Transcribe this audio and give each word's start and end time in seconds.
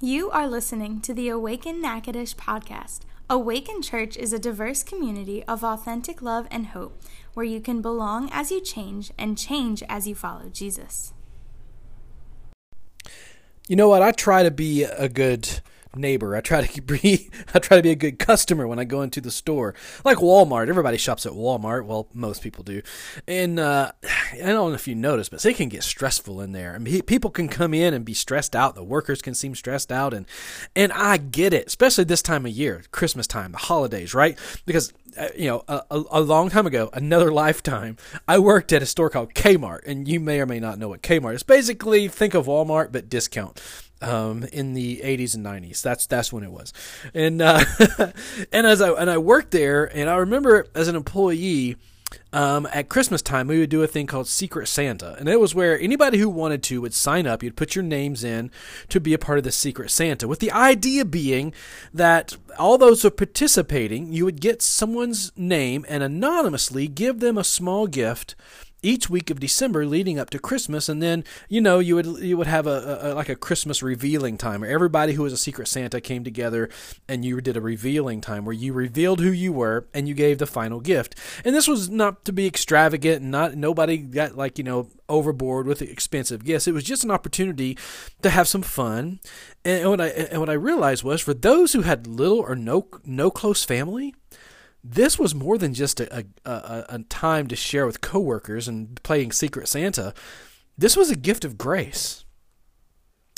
You 0.00 0.30
are 0.30 0.46
listening 0.46 1.00
to 1.00 1.14
the 1.14 1.30
Awaken 1.30 1.80
Natchitoches 1.80 2.34
podcast. 2.34 3.00
Awaken 3.30 3.80
Church 3.80 4.18
is 4.18 4.30
a 4.30 4.38
diverse 4.38 4.82
community 4.82 5.42
of 5.44 5.64
authentic 5.64 6.20
love 6.20 6.46
and 6.50 6.66
hope 6.66 7.00
where 7.32 7.46
you 7.46 7.62
can 7.62 7.80
belong 7.80 8.28
as 8.30 8.50
you 8.50 8.60
change 8.60 9.10
and 9.16 9.38
change 9.38 9.82
as 9.88 10.06
you 10.06 10.14
follow 10.14 10.50
Jesus. 10.50 11.14
You 13.68 13.76
know 13.76 13.88
what? 13.88 14.02
I 14.02 14.12
try 14.12 14.42
to 14.42 14.50
be 14.50 14.84
a 14.84 15.08
good 15.08 15.62
neighbor. 15.98 16.36
I 16.36 16.40
try 16.40 16.66
to 16.66 16.82
be 17.02 17.30
I 17.54 17.58
try 17.58 17.76
to 17.76 17.82
be 17.82 17.90
a 17.90 17.96
good 17.96 18.18
customer 18.18 18.66
when 18.66 18.78
I 18.78 18.84
go 18.84 19.02
into 19.02 19.20
the 19.20 19.30
store. 19.30 19.74
Like 20.04 20.18
Walmart, 20.18 20.68
everybody 20.68 20.96
shops 20.96 21.26
at 21.26 21.32
Walmart. 21.32 21.86
Well, 21.86 22.08
most 22.14 22.42
people 22.42 22.64
do. 22.64 22.82
And 23.26 23.58
uh, 23.58 23.92
I 24.32 24.38
don't 24.38 24.70
know 24.70 24.74
if 24.74 24.88
you 24.88 24.94
notice, 24.94 25.28
but 25.28 25.44
it 25.44 25.56
can 25.56 25.68
get 25.68 25.82
stressful 25.82 26.40
in 26.40 26.52
there. 26.52 26.74
I 26.74 26.78
mean, 26.78 27.02
people 27.02 27.30
can 27.30 27.48
come 27.48 27.74
in 27.74 27.94
and 27.94 28.04
be 28.04 28.14
stressed 28.14 28.56
out. 28.56 28.74
The 28.74 28.84
workers 28.84 29.22
can 29.22 29.34
seem 29.34 29.54
stressed 29.54 29.92
out, 29.92 30.12
and 30.14 30.26
and 30.74 30.92
I 30.92 31.16
get 31.16 31.52
it, 31.52 31.66
especially 31.66 32.04
this 32.04 32.22
time 32.22 32.46
of 32.46 32.52
year, 32.52 32.82
Christmas 32.90 33.26
time, 33.26 33.52
the 33.52 33.58
holidays, 33.58 34.14
right? 34.14 34.38
Because 34.64 34.92
uh, 35.16 35.28
you 35.36 35.48
know, 35.48 35.64
a, 35.68 35.82
a, 35.90 36.20
long 36.20 36.50
time 36.50 36.66
ago, 36.66 36.90
another 36.92 37.32
lifetime, 37.46 37.96
I 38.28 38.38
worked 38.38 38.72
at 38.72 38.82
a 38.82 38.86
store 38.86 39.08
called 39.08 39.34
Kmart, 39.34 39.80
and 39.86 40.06
you 40.06 40.20
may 40.20 40.40
or 40.40 40.46
may 40.46 40.60
not 40.60 40.78
know 40.78 40.88
what 40.88 41.02
Kmart 41.02 41.34
is. 41.34 41.42
Basically, 41.42 42.08
think 42.08 42.34
of 42.34 42.46
Walmart 42.46 42.92
but 42.92 43.08
discount 43.08 43.60
um, 44.02 44.44
in 44.52 44.74
the 44.74 45.00
80s 45.02 45.34
and 45.34 45.44
90s. 45.44 45.82
That's 45.82 46.06
that's 46.06 46.32
when 46.32 46.44
it 46.44 46.52
was, 46.52 46.72
and 47.14 47.40
uh, 47.40 47.64
and 48.52 48.66
as 48.66 48.80
I 48.80 48.90
and 48.92 49.10
I 49.10 49.18
worked 49.18 49.50
there, 49.50 49.84
and 49.84 50.08
I 50.08 50.16
remember 50.16 50.66
as 50.74 50.88
an 50.88 50.96
employee. 50.96 51.76
Um, 52.32 52.68
at 52.72 52.88
Christmas 52.88 53.20
time, 53.20 53.48
we 53.48 53.58
would 53.58 53.70
do 53.70 53.82
a 53.82 53.88
thing 53.88 54.06
called 54.06 54.28
Secret 54.28 54.68
Santa, 54.68 55.16
and 55.18 55.28
it 55.28 55.40
was 55.40 55.56
where 55.56 55.78
anybody 55.80 56.18
who 56.18 56.28
wanted 56.28 56.62
to 56.64 56.80
would 56.80 56.94
sign 56.94 57.26
up. 57.26 57.42
You'd 57.42 57.56
put 57.56 57.74
your 57.74 57.82
names 57.82 58.22
in 58.22 58.52
to 58.90 59.00
be 59.00 59.12
a 59.12 59.18
part 59.18 59.38
of 59.38 59.44
the 59.44 59.50
Secret 59.50 59.90
Santa, 59.90 60.28
with 60.28 60.38
the 60.38 60.52
idea 60.52 61.04
being 61.04 61.52
that 61.92 62.36
all 62.58 62.78
those 62.78 63.02
who 63.02 63.08
are 63.08 63.10
participating, 63.10 64.12
you 64.12 64.24
would 64.24 64.40
get 64.40 64.62
someone's 64.62 65.32
name 65.36 65.84
and 65.88 66.02
anonymously 66.02 66.86
give 66.86 67.18
them 67.18 67.36
a 67.36 67.44
small 67.44 67.88
gift 67.88 68.36
each 68.86 69.10
week 69.10 69.30
of 69.30 69.40
December 69.40 69.84
leading 69.84 70.18
up 70.18 70.30
to 70.30 70.38
Christmas, 70.38 70.88
and 70.88 71.02
then 71.02 71.24
you 71.48 71.60
know 71.60 71.80
you 71.80 71.96
would 71.96 72.06
you 72.06 72.36
would 72.36 72.46
have 72.46 72.66
a, 72.66 73.00
a, 73.02 73.14
like 73.14 73.28
a 73.28 73.34
Christmas 73.34 73.82
revealing 73.82 74.38
time 74.38 74.60
where 74.60 74.70
everybody 74.70 75.14
who 75.14 75.24
was 75.24 75.32
a 75.32 75.36
Secret 75.36 75.66
Santa 75.66 76.00
came 76.00 76.22
together, 76.22 76.70
and 77.08 77.24
you 77.24 77.40
did 77.40 77.56
a 77.56 77.60
revealing 77.60 78.20
time 78.20 78.44
where 78.44 78.54
you 78.54 78.72
revealed 78.72 79.20
who 79.20 79.30
you 79.30 79.52
were 79.52 79.88
and 79.92 80.06
you 80.06 80.14
gave 80.14 80.38
the 80.38 80.46
final 80.46 80.80
gift. 80.80 81.16
And 81.44 81.54
this 81.54 81.66
was 81.66 81.90
not 81.90 82.24
to 82.26 82.32
be 82.32 82.46
extravagant, 82.46 83.22
and 83.22 83.30
not 83.32 83.56
nobody 83.56 83.98
got 83.98 84.36
like 84.36 84.56
you 84.56 84.64
know 84.64 84.88
overboard 85.08 85.66
with 85.66 85.82
expensive 85.82 86.44
gifts. 86.44 86.68
It 86.68 86.74
was 86.74 86.84
just 86.84 87.04
an 87.04 87.10
opportunity 87.10 87.76
to 88.22 88.30
have 88.30 88.46
some 88.46 88.62
fun. 88.62 89.18
And 89.64 89.90
what 89.90 90.00
I 90.00 90.08
and 90.08 90.38
what 90.38 90.50
I 90.50 90.54
realized 90.54 91.02
was 91.02 91.20
for 91.20 91.34
those 91.34 91.72
who 91.72 91.82
had 91.82 92.06
little 92.06 92.38
or 92.38 92.54
no 92.54 92.86
no 93.04 93.32
close 93.32 93.64
family 93.64 94.14
this 94.90 95.18
was 95.18 95.34
more 95.34 95.58
than 95.58 95.74
just 95.74 96.00
a, 96.00 96.26
a, 96.44 96.84
a, 96.88 96.98
time 97.08 97.48
to 97.48 97.56
share 97.56 97.86
with 97.86 98.00
coworkers 98.00 98.68
and 98.68 99.02
playing 99.02 99.32
Secret 99.32 99.68
Santa. 99.68 100.14
This 100.78 100.96
was 100.96 101.10
a 101.10 101.16
gift 101.16 101.44
of 101.44 101.58
grace. 101.58 102.24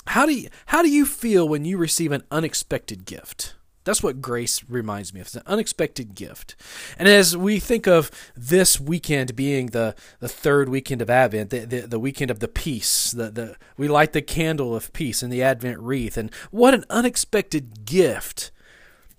How 0.09 0.27
do 0.27 0.33
you, 0.33 0.49
how 0.67 0.83
do 0.83 0.91
you 0.91 1.07
feel 1.07 1.49
when 1.49 1.65
you 1.65 1.79
receive 1.79 2.13
an 2.13 2.25
unexpected 2.31 3.05
gift? 3.05 3.55
That's 3.85 4.03
what 4.03 4.21
grace 4.21 4.63
reminds 4.69 5.15
me 5.15 5.21
of. 5.21 5.29
It's 5.29 5.37
an 5.37 5.43
unexpected 5.47 6.15
gift. 6.15 6.57
And 6.99 7.09
as 7.09 7.35
we 7.35 7.59
think 7.59 7.87
of 7.87 8.11
this 8.37 8.79
weekend 8.79 9.35
being 9.35 9.69
the, 9.69 9.95
the 10.21 10.29
third 10.29 10.69
weekend 10.69 11.01
of 11.01 11.09
Advent, 11.09 11.49
the, 11.49 11.61
the, 11.61 11.81
the 11.83 11.99
weekend 11.99 12.31
of 12.31 12.41
the 12.41 12.49
peace, 12.49 13.11
the, 13.11 13.31
the, 13.31 13.57
we 13.79 13.89
light 13.89 14.13
the 14.13 14.21
candle 14.21 14.77
of 14.77 14.93
peace 14.93 15.23
in 15.23 15.31
the 15.31 15.43
Advent 15.43 15.79
wreath. 15.79 16.19
And 16.19 16.31
what 16.51 16.75
an 16.75 16.85
unexpected 16.91 17.87
gift 17.87 18.51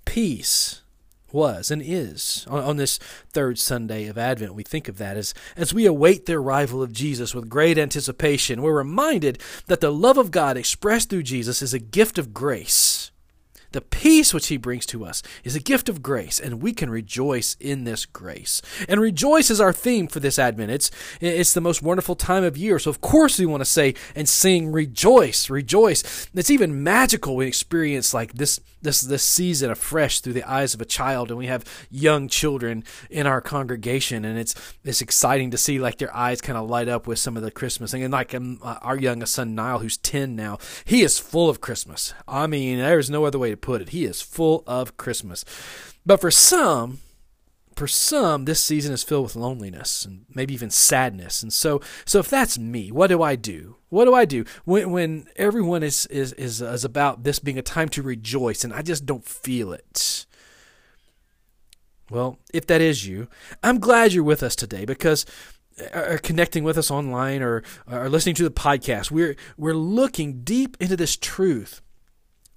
peace 0.06 0.84
was 1.34 1.72
and 1.72 1.82
is 1.82 2.46
on, 2.50 2.64
on, 2.64 2.78
this 2.78 2.98
third 2.98 3.60
Sunday 3.60 4.08
of 4.08 4.18
Advent. 4.18 4.56
We 4.56 4.64
think 4.64 4.88
of 4.88 4.98
that 4.98 5.18
as, 5.18 5.34
as 5.56 5.74
we 5.74 5.86
await 5.86 6.26
the 6.26 6.34
arrival 6.34 6.82
of 6.82 6.94
Jesus 6.94 7.36
with 7.36 7.50
great 7.50 7.78
anticipation. 7.78 8.62
We're 8.62 8.78
reminded 8.78 9.42
that 9.68 9.82
the 9.82 9.92
love 9.92 10.18
of 10.18 10.32
God 10.32 10.58
expressed 10.58 11.10
through 11.10 11.24
Jesus 11.24 11.62
is 11.62 11.74
a 11.74 11.80
gift 11.80 12.18
of 12.18 12.34
grace. 12.34 13.12
The 13.72 13.82
peace 13.82 14.34
which 14.34 14.48
he 14.48 14.58
brings 14.58 14.86
to 14.88 15.06
us 15.06 15.22
is 15.44 15.56
a 15.56 15.60
gift 15.60 15.90
of 15.90 16.02
grace, 16.02 16.40
and 16.40 16.62
we 16.62 16.74
can 16.74 16.90
rejoice 16.90 17.56
in 17.60 17.84
this 17.84 18.06
grace. 18.06 18.62
And 18.88 19.00
rejoice 19.00 19.52
is 19.52 19.62
our 19.62 19.74
theme 19.74 20.08
for 20.08 20.20
this 20.20 20.40
Advent. 20.40 20.72
It's, 20.72 20.90
it's 21.22 21.54
the 21.54 21.62
most 21.62 21.84
wonderful 21.84 22.16
time 22.16 22.44
of 22.44 22.58
year, 22.58 22.80
so 22.80 22.90
of 22.90 23.02
course 23.02 23.38
we 23.38 23.46
want 23.46 23.62
to 23.62 23.66
say 23.66 23.94
and 24.16 24.28
sing 24.28 24.72
rejoice, 24.72 25.50
rejoice. 25.50 26.30
It's 26.34 26.50
even 26.50 26.84
magical 26.84 27.36
when 27.36 27.46
we 27.46 27.48
experience 27.48 28.12
like 28.14 28.34
this, 28.34 28.60
this, 28.82 29.02
this 29.02 29.24
season 29.24 29.70
afresh 29.70 30.22
through 30.22 30.34
the 30.34 30.50
eyes 30.50 30.74
of 30.74 30.82
a 30.82 30.86
child, 30.86 31.30
and 31.30 31.38
we 31.38 31.48
have 31.48 31.64
young 31.92 32.28
children 32.28 32.84
in 33.12 33.28
our 33.28 33.42
congregation, 33.42 34.26
and 34.26 34.40
it's, 34.40 34.56
it's 34.84 35.02
exciting 35.02 35.52
to 35.52 35.58
see 35.58 35.78
like 35.78 36.00
their 36.00 36.16
eyes 36.16 36.42
kind 36.42 36.58
of 36.58 36.68
light 36.68 36.88
up 36.88 37.06
with 37.06 37.20
some 37.20 37.38
of 37.38 37.44
the 37.44 37.52
Christmas 37.52 37.92
thing. 37.92 38.04
And 38.04 38.12
like 38.12 38.34
um, 38.34 38.60
our 38.64 38.98
youngest 38.98 39.34
son, 39.36 39.54
Niall, 39.54 39.80
who's 39.80 39.98
10 39.98 40.36
now, 40.36 40.58
he 40.86 41.04
is 41.04 41.20
full 41.20 41.50
of 41.50 41.62
Christmas. 41.62 42.16
I 42.28 42.48
mean, 42.48 42.80
there's 42.80 43.12
no 43.12 43.26
other 43.26 43.38
way 43.38 43.52
to 43.52 43.59
put 43.62 43.82
it. 43.82 43.90
He 43.90 44.06
is 44.06 44.22
full 44.22 44.64
of 44.66 44.98
Christmas. 44.98 45.46
But 46.06 46.22
for 46.22 46.32
some, 46.32 47.00
for 47.76 47.88
some, 47.88 48.46
this 48.46 48.64
season 48.64 48.94
is 48.94 49.04
filled 49.04 49.24
with 49.24 49.36
loneliness 49.36 50.06
and 50.06 50.26
maybe 50.34 50.54
even 50.54 50.70
sadness. 50.70 51.42
And 51.42 51.54
so, 51.54 51.82
so 52.06 52.20
if 52.20 52.30
that's 52.30 52.60
me, 52.60 52.92
what 52.92 53.08
do 53.08 53.22
I 53.22 53.36
do? 53.36 53.78
What 53.90 54.06
do 54.06 54.14
I 54.14 54.26
do 54.26 54.44
when, 54.66 54.92
when 54.92 55.28
everyone 55.36 55.84
is, 55.84 56.06
is, 56.08 56.34
is, 56.34 56.62
is 56.62 56.84
about 56.84 57.24
this 57.24 57.40
being 57.40 57.58
a 57.58 57.64
time 57.64 57.90
to 57.90 58.02
rejoice 58.02 58.64
and 58.64 58.74
I 58.74 58.82
just 58.82 59.06
don't 59.06 59.26
feel 59.26 59.72
it? 59.72 60.26
Well, 62.10 62.40
if 62.54 62.66
that 62.68 62.82
is 62.82 63.08
you, 63.08 63.28
I'm 63.64 63.80
glad 63.80 64.14
you're 64.14 64.24
with 64.24 64.44
us 64.44 64.56
today 64.56 64.84
because 64.84 65.26
are 65.94 66.18
connecting 66.18 66.64
with 66.64 66.78
us 66.78 66.92
online 66.92 67.42
or 67.42 67.64
are 67.88 68.10
listening 68.10 68.36
to 68.36 68.44
the 68.44 68.52
podcast. 68.52 69.12
We're 69.12 69.36
we're 69.58 69.74
looking 69.74 70.42
deep 70.44 70.78
into 70.80 70.98
this 70.98 71.16
truth 71.16 71.82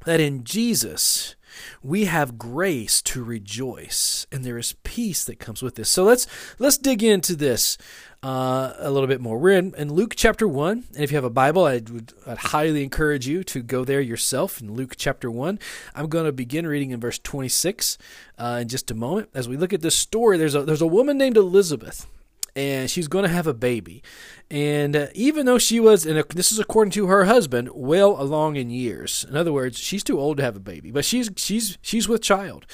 that 0.04 0.20
in 0.20 0.44
Jesus 0.44 1.36
we 1.82 2.06
have 2.06 2.38
grace 2.38 3.02
to 3.02 3.22
rejoice 3.22 4.26
and 4.32 4.44
there 4.44 4.58
is 4.58 4.74
peace 4.84 5.24
that 5.24 5.38
comes 5.38 5.62
with 5.62 5.74
this. 5.74 5.90
So 5.90 6.04
let's 6.04 6.26
let's 6.58 6.78
dig 6.78 7.02
into 7.02 7.36
this 7.36 7.76
uh, 8.22 8.74
a 8.78 8.90
little 8.90 9.08
bit 9.08 9.20
more. 9.20 9.38
We're 9.38 9.58
in, 9.58 9.74
in 9.76 9.92
luke 9.92 10.14
chapter 10.16 10.46
1 10.46 10.84
and 10.94 11.02
if 11.02 11.10
you 11.10 11.16
have 11.16 11.24
a 11.24 11.30
bible 11.30 11.64
i 11.64 11.74
would 11.74 12.12
I'd 12.26 12.38
highly 12.38 12.82
encourage 12.82 13.26
you 13.26 13.42
to 13.44 13.62
go 13.62 13.84
there 13.84 14.00
yourself 14.00 14.60
in 14.60 14.74
luke 14.74 14.94
chapter 14.96 15.30
1 15.30 15.58
i'm 15.94 16.08
going 16.08 16.24
to 16.24 16.32
begin 16.32 16.66
reading 16.66 16.90
in 16.90 17.00
verse 17.00 17.18
26 17.18 17.98
uh, 18.38 18.58
in 18.62 18.68
just 18.68 18.90
a 18.90 18.94
moment. 18.94 19.28
As 19.34 19.48
we 19.48 19.56
look 19.56 19.72
at 19.72 19.82
this 19.82 19.96
story 19.96 20.38
there's 20.38 20.54
a 20.54 20.62
there's 20.62 20.82
a 20.82 20.86
woman 20.86 21.18
named 21.18 21.36
elizabeth 21.36 22.06
and 22.54 22.90
she's 22.90 23.08
going 23.08 23.22
to 23.22 23.30
have 23.30 23.46
a 23.46 23.54
baby. 23.54 24.02
And 24.50 24.94
uh, 24.94 25.06
even 25.14 25.46
though 25.46 25.58
she 25.58 25.80
was, 25.80 26.04
and 26.04 26.22
this 26.30 26.52
is 26.52 26.58
according 26.58 26.92
to 26.92 27.06
her 27.06 27.24
husband, 27.24 27.70
well 27.72 28.20
along 28.20 28.56
in 28.56 28.68
years. 28.68 29.24
In 29.26 29.34
other 29.36 29.52
words, 29.52 29.78
she's 29.78 30.04
too 30.04 30.20
old 30.20 30.36
to 30.36 30.42
have 30.42 30.56
a 30.56 30.60
baby, 30.60 30.90
but 30.90 31.06
she's 31.06 31.30
she's 31.36 31.78
she's 31.80 32.08
with 32.08 32.22
child. 32.22 32.66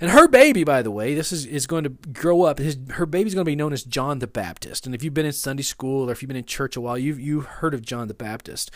And 0.00 0.12
her 0.12 0.28
baby, 0.28 0.62
by 0.62 0.82
the 0.82 0.92
way, 0.92 1.14
this 1.14 1.32
is 1.32 1.44
is 1.44 1.66
going 1.66 1.84
to 1.84 1.90
grow 1.90 2.42
up. 2.42 2.58
His, 2.58 2.78
her 2.90 3.06
baby's 3.06 3.34
going 3.34 3.44
to 3.44 3.50
be 3.50 3.56
known 3.56 3.72
as 3.72 3.82
John 3.82 4.20
the 4.20 4.28
Baptist. 4.28 4.86
And 4.86 4.94
if 4.94 5.02
you've 5.02 5.14
been 5.14 5.26
in 5.26 5.32
Sunday 5.32 5.64
school 5.64 6.08
or 6.08 6.12
if 6.12 6.22
you've 6.22 6.28
been 6.28 6.36
in 6.36 6.44
church 6.44 6.76
a 6.76 6.80
while, 6.80 6.96
you've 6.96 7.18
you've 7.18 7.46
heard 7.46 7.74
of 7.74 7.82
John 7.82 8.06
the 8.06 8.14
Baptist. 8.14 8.70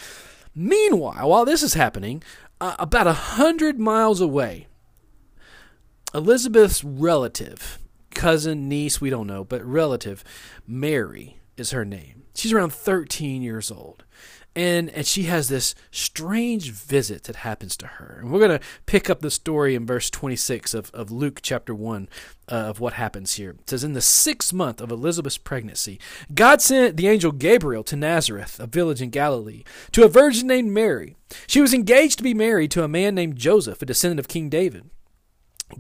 Meanwhile, 0.55 1.29
while 1.29 1.45
this 1.45 1.63
is 1.63 1.75
happening, 1.75 2.23
uh, 2.61 2.75
about 2.81 3.07
a 3.07 3.13
hundred 3.13 3.79
miles 3.79 4.21
away, 4.21 4.67
Elizabeth's 6.13 6.83
relative 6.83 7.79
cousin, 8.11 8.69
niece, 8.69 9.01
we 9.01 9.11
don't 9.11 9.27
know, 9.27 9.45
but 9.45 9.65
relative, 9.65 10.25
Mary 10.67 11.39
is 11.57 11.73
her 11.73 11.85
name. 11.85 12.25
She's 12.35 12.53
around 12.53 12.73
13 12.73 13.43
years 13.43 13.71
old. 13.71 14.05
And, 14.57 14.91
and 14.91 15.07
she 15.07 15.25
has 15.25 15.49
this 15.49 15.77
strange 15.93 16.73
visit 16.73 17.25
that 17.25 17.37
happens 17.37 17.77
to 17.77 17.87
her. 17.87 18.19
And 18.21 18.33
we're 18.33 18.41
going 18.41 18.59
to 18.59 18.67
pick 18.87 19.09
up 19.09 19.21
the 19.21 19.31
story 19.31 19.77
in 19.77 19.87
verse 19.87 20.11
26 20.11 20.75
of, 20.75 20.91
of 20.93 21.13
Luke 21.13 21.39
chapter 21.43 21.73
1 21.73 22.09
uh, 22.51 22.55
of 22.55 22.81
what 22.81 22.95
happens 22.95 23.35
here. 23.35 23.51
It 23.51 23.71
says, 23.71 23.85
In 23.85 23.93
the 23.93 24.01
sixth 24.01 24.53
month 24.53 24.81
of 24.81 24.91
Elizabeth's 24.91 25.39
pregnancy, 25.39 26.01
God 26.35 26.61
sent 26.61 26.97
the 26.97 27.07
angel 27.07 27.31
Gabriel 27.31 27.85
to 27.85 27.95
Nazareth, 27.95 28.59
a 28.59 28.67
village 28.67 29.01
in 29.01 29.11
Galilee, 29.11 29.63
to 29.93 30.05
a 30.05 30.09
virgin 30.09 30.49
named 30.49 30.73
Mary. 30.73 31.15
She 31.47 31.61
was 31.61 31.73
engaged 31.73 32.17
to 32.19 32.25
be 32.25 32.35
married 32.35 32.73
to 32.73 32.83
a 32.83 32.89
man 32.89 33.15
named 33.15 33.37
Joseph, 33.37 33.81
a 33.83 33.87
descendant 33.87 34.19
of 34.19 34.27
King 34.27 34.49
David. 34.49 34.91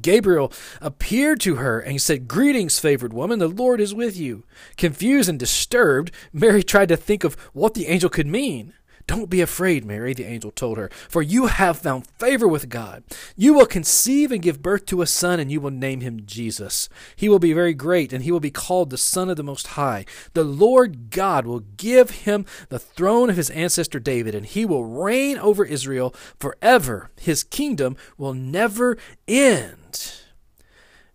Gabriel 0.00 0.52
appeared 0.80 1.40
to 1.40 1.56
her 1.56 1.80
and 1.80 2.00
said, 2.00 2.28
Greetings, 2.28 2.78
favored 2.78 3.12
woman, 3.12 3.38
the 3.38 3.48
Lord 3.48 3.80
is 3.80 3.94
with 3.94 4.16
you. 4.16 4.44
Confused 4.76 5.28
and 5.28 5.38
disturbed, 5.38 6.10
Mary 6.32 6.62
tried 6.62 6.88
to 6.90 6.96
think 6.96 7.24
of 7.24 7.34
what 7.52 7.74
the 7.74 7.86
angel 7.86 8.10
could 8.10 8.26
mean. 8.26 8.74
Don't 9.08 9.30
be 9.30 9.40
afraid, 9.40 9.86
Mary, 9.86 10.12
the 10.12 10.26
angel 10.26 10.50
told 10.50 10.76
her, 10.76 10.90
for 11.08 11.22
you 11.22 11.46
have 11.46 11.78
found 11.78 12.06
favor 12.18 12.46
with 12.46 12.68
God. 12.68 13.02
You 13.36 13.54
will 13.54 13.64
conceive 13.64 14.30
and 14.30 14.42
give 14.42 14.60
birth 14.60 14.84
to 14.86 15.00
a 15.00 15.06
son, 15.06 15.40
and 15.40 15.50
you 15.50 15.62
will 15.62 15.70
name 15.70 16.02
him 16.02 16.26
Jesus. 16.26 16.90
He 17.16 17.26
will 17.26 17.38
be 17.38 17.54
very 17.54 17.72
great, 17.72 18.12
and 18.12 18.22
he 18.22 18.30
will 18.30 18.38
be 18.38 18.50
called 18.50 18.90
the 18.90 18.98
Son 18.98 19.30
of 19.30 19.38
the 19.38 19.42
Most 19.42 19.68
High. 19.68 20.04
The 20.34 20.44
Lord 20.44 21.08
God 21.08 21.46
will 21.46 21.60
give 21.78 22.10
him 22.10 22.44
the 22.68 22.78
throne 22.78 23.30
of 23.30 23.38
his 23.38 23.48
ancestor 23.48 23.98
David, 23.98 24.34
and 24.34 24.44
he 24.44 24.66
will 24.66 24.84
reign 24.84 25.38
over 25.38 25.64
Israel 25.64 26.14
forever. 26.38 27.10
His 27.18 27.44
kingdom 27.44 27.96
will 28.18 28.34
never 28.34 28.98
end 29.26 29.77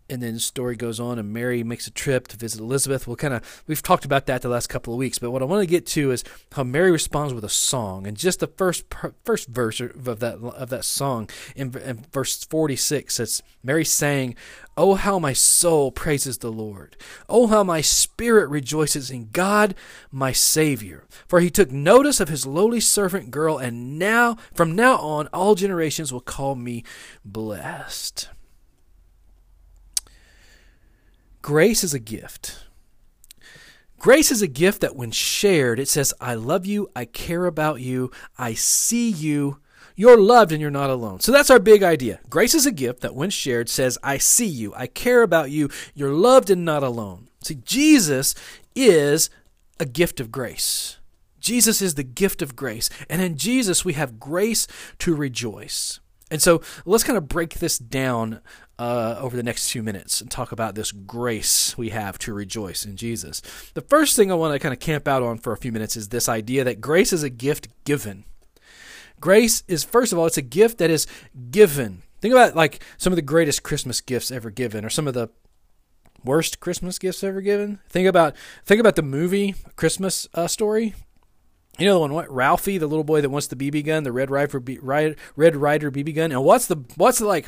and 0.09 0.21
then 0.21 0.33
the 0.33 0.39
story 0.39 0.75
goes 0.75 0.99
on 0.99 1.17
and 1.17 1.31
mary 1.31 1.63
makes 1.63 1.87
a 1.87 1.91
trip 1.91 2.27
to 2.27 2.37
visit 2.37 2.59
elizabeth. 2.59 3.07
We'll 3.07 3.15
kind 3.15 3.33
of 3.33 3.63
we've 3.67 3.81
talked 3.81 4.05
about 4.05 4.25
that 4.25 4.41
the 4.41 4.49
last 4.49 4.67
couple 4.67 4.93
of 4.93 4.99
weeks 4.99 5.17
but 5.17 5.31
what 5.31 5.41
i 5.41 5.45
want 5.45 5.61
to 5.61 5.67
get 5.67 5.85
to 5.87 6.11
is 6.11 6.23
how 6.51 6.63
mary 6.63 6.91
responds 6.91 7.33
with 7.33 7.43
a 7.43 7.49
song. 7.49 8.05
And 8.05 8.17
just 8.17 8.39
the 8.39 8.47
first 8.47 8.85
first 9.23 9.47
verse 9.47 9.79
of 9.79 10.19
that 10.19 10.35
of 10.35 10.69
that 10.69 10.85
song 10.85 11.29
in, 11.55 11.75
in 11.77 12.05
verse 12.11 12.43
46 12.43 13.19
it's 13.19 13.41
mary 13.63 13.85
saying 13.85 14.35
oh 14.75 14.95
how 14.95 15.19
my 15.19 15.33
soul 15.33 15.91
praises 15.91 16.39
the 16.39 16.51
lord. 16.51 16.97
Oh 17.29 17.47
how 17.47 17.63
my 17.63 17.81
spirit 17.81 18.49
rejoices 18.49 19.09
in 19.09 19.29
god 19.31 19.73
my 20.11 20.31
savior. 20.31 21.05
For 21.27 21.39
he 21.39 21.49
took 21.49 21.71
notice 21.71 22.19
of 22.19 22.29
his 22.29 22.45
lowly 22.45 22.81
servant 22.81 23.31
girl 23.31 23.57
and 23.57 23.97
now 23.97 24.37
from 24.53 24.75
now 24.75 24.97
on 24.97 25.27
all 25.27 25.55
generations 25.55 26.11
will 26.11 26.21
call 26.21 26.55
me 26.55 26.83
blessed 27.23 28.29
Grace 31.43 31.83
is 31.83 31.93
a 31.93 31.99
gift. 31.99 32.63
Grace 33.99 34.31
is 34.31 34.41
a 34.41 34.47
gift 34.47 34.79
that 34.79 34.95
when 34.95 35.11
shared, 35.11 35.77
it 35.77 35.89
says, 35.89 36.13
I 36.21 36.35
love 36.35 36.65
you, 36.65 36.89
I 36.95 37.03
care 37.03 37.45
about 37.45 37.81
you, 37.81 38.11
I 38.37 38.53
see 38.53 39.09
you, 39.09 39.59
you're 39.93 40.19
loved 40.19 40.53
and 40.53 40.61
you're 40.61 40.71
not 40.71 40.89
alone. 40.89 41.19
So 41.19 41.33
that's 41.33 41.49
our 41.49 41.59
big 41.59 41.83
idea. 41.83 42.21
Grace 42.29 42.55
is 42.55 42.65
a 42.65 42.71
gift 42.71 43.01
that 43.01 43.13
when 43.13 43.29
shared 43.29 43.67
says, 43.67 43.97
I 44.01 44.19
see 44.19 44.47
you, 44.47 44.73
I 44.73 44.87
care 44.87 45.21
about 45.21 45.51
you, 45.51 45.69
you're 45.93 46.13
loved 46.13 46.49
and 46.49 46.63
not 46.63 46.81
alone. 46.81 47.27
See, 47.41 47.55
Jesus 47.55 48.35
is 48.73 49.29
a 49.81 49.85
gift 49.85 50.21
of 50.21 50.31
grace. 50.31 50.97
Jesus 51.41 51.81
is 51.81 51.95
the 51.95 52.03
gift 52.03 52.41
of 52.41 52.55
grace. 52.55 52.89
And 53.09 53.21
in 53.21 53.35
Jesus, 53.35 53.83
we 53.83 53.93
have 53.93 54.17
grace 54.17 54.65
to 54.99 55.13
rejoice. 55.13 55.99
And 56.31 56.41
so 56.41 56.61
let's 56.85 57.03
kind 57.03 57.17
of 57.17 57.27
break 57.27 57.55
this 57.55 57.77
down 57.77 58.39
uh, 58.79 59.15
over 59.19 59.35
the 59.35 59.43
next 59.43 59.71
few 59.71 59.83
minutes 59.83 60.19
and 60.19 60.31
talk 60.31 60.51
about 60.51 60.75
this 60.75 60.91
grace 60.91 61.77
we 61.77 61.89
have 61.89 62.17
to 62.19 62.33
rejoice 62.33 62.85
in 62.85 62.95
Jesus. 62.95 63.41
The 63.73 63.81
first 63.81 64.15
thing 64.15 64.31
I 64.31 64.35
want 64.35 64.53
to 64.53 64.59
kind 64.59 64.73
of 64.73 64.79
camp 64.79 65.07
out 65.07 65.23
on 65.23 65.37
for 65.37 65.53
a 65.53 65.57
few 65.57 65.71
minutes 65.71 65.95
is 65.95 66.09
this 66.09 66.27
idea 66.27 66.63
that 66.63 66.81
grace 66.81 67.13
is 67.13 67.23
a 67.23 67.29
gift 67.29 67.67
given. 67.85 68.25
Grace 69.19 69.63
is, 69.67 69.83
first 69.83 70.11
of 70.11 70.19
all, 70.19 70.25
it's 70.25 70.37
a 70.37 70.41
gift 70.41 70.79
that 70.79 70.89
is 70.89 71.07
given. 71.51 72.01
Think 72.19 72.33
about 72.33 72.55
like 72.55 72.83
some 72.97 73.13
of 73.13 73.15
the 73.15 73.21
greatest 73.21 73.63
Christmas 73.63 74.01
gifts 74.01 74.31
ever 74.31 74.49
given, 74.49 74.83
or 74.83 74.89
some 74.89 75.07
of 75.07 75.13
the 75.13 75.29
worst 76.23 76.59
Christmas 76.59 76.97
gifts 76.97 77.23
ever 77.23 77.41
given. 77.41 77.79
Think 77.89 78.07
about 78.07 78.35
think 78.65 78.79
about 78.79 78.95
the 78.95 79.01
movie 79.01 79.55
Christmas 79.75 80.27
uh, 80.33 80.47
Story. 80.47 80.93
You 81.79 81.85
know 81.85 81.93
the 81.95 81.99
one, 81.99 82.13
what 82.13 82.31
Ralphie, 82.31 82.77
the 82.77 82.87
little 82.87 83.03
boy 83.03 83.21
that 83.21 83.29
wants 83.29 83.47
the 83.47 83.55
BB 83.55 83.85
gun, 83.85 84.03
the 84.03 84.11
Red 84.11 84.29
Ryder, 84.29 85.15
Red 85.35 85.55
Ryder 85.55 85.91
BB 85.91 86.15
gun, 86.15 86.31
and 86.31 86.43
what's 86.43 86.67
the 86.67 86.77
what's 86.95 87.19
the 87.19 87.25
like 87.25 87.47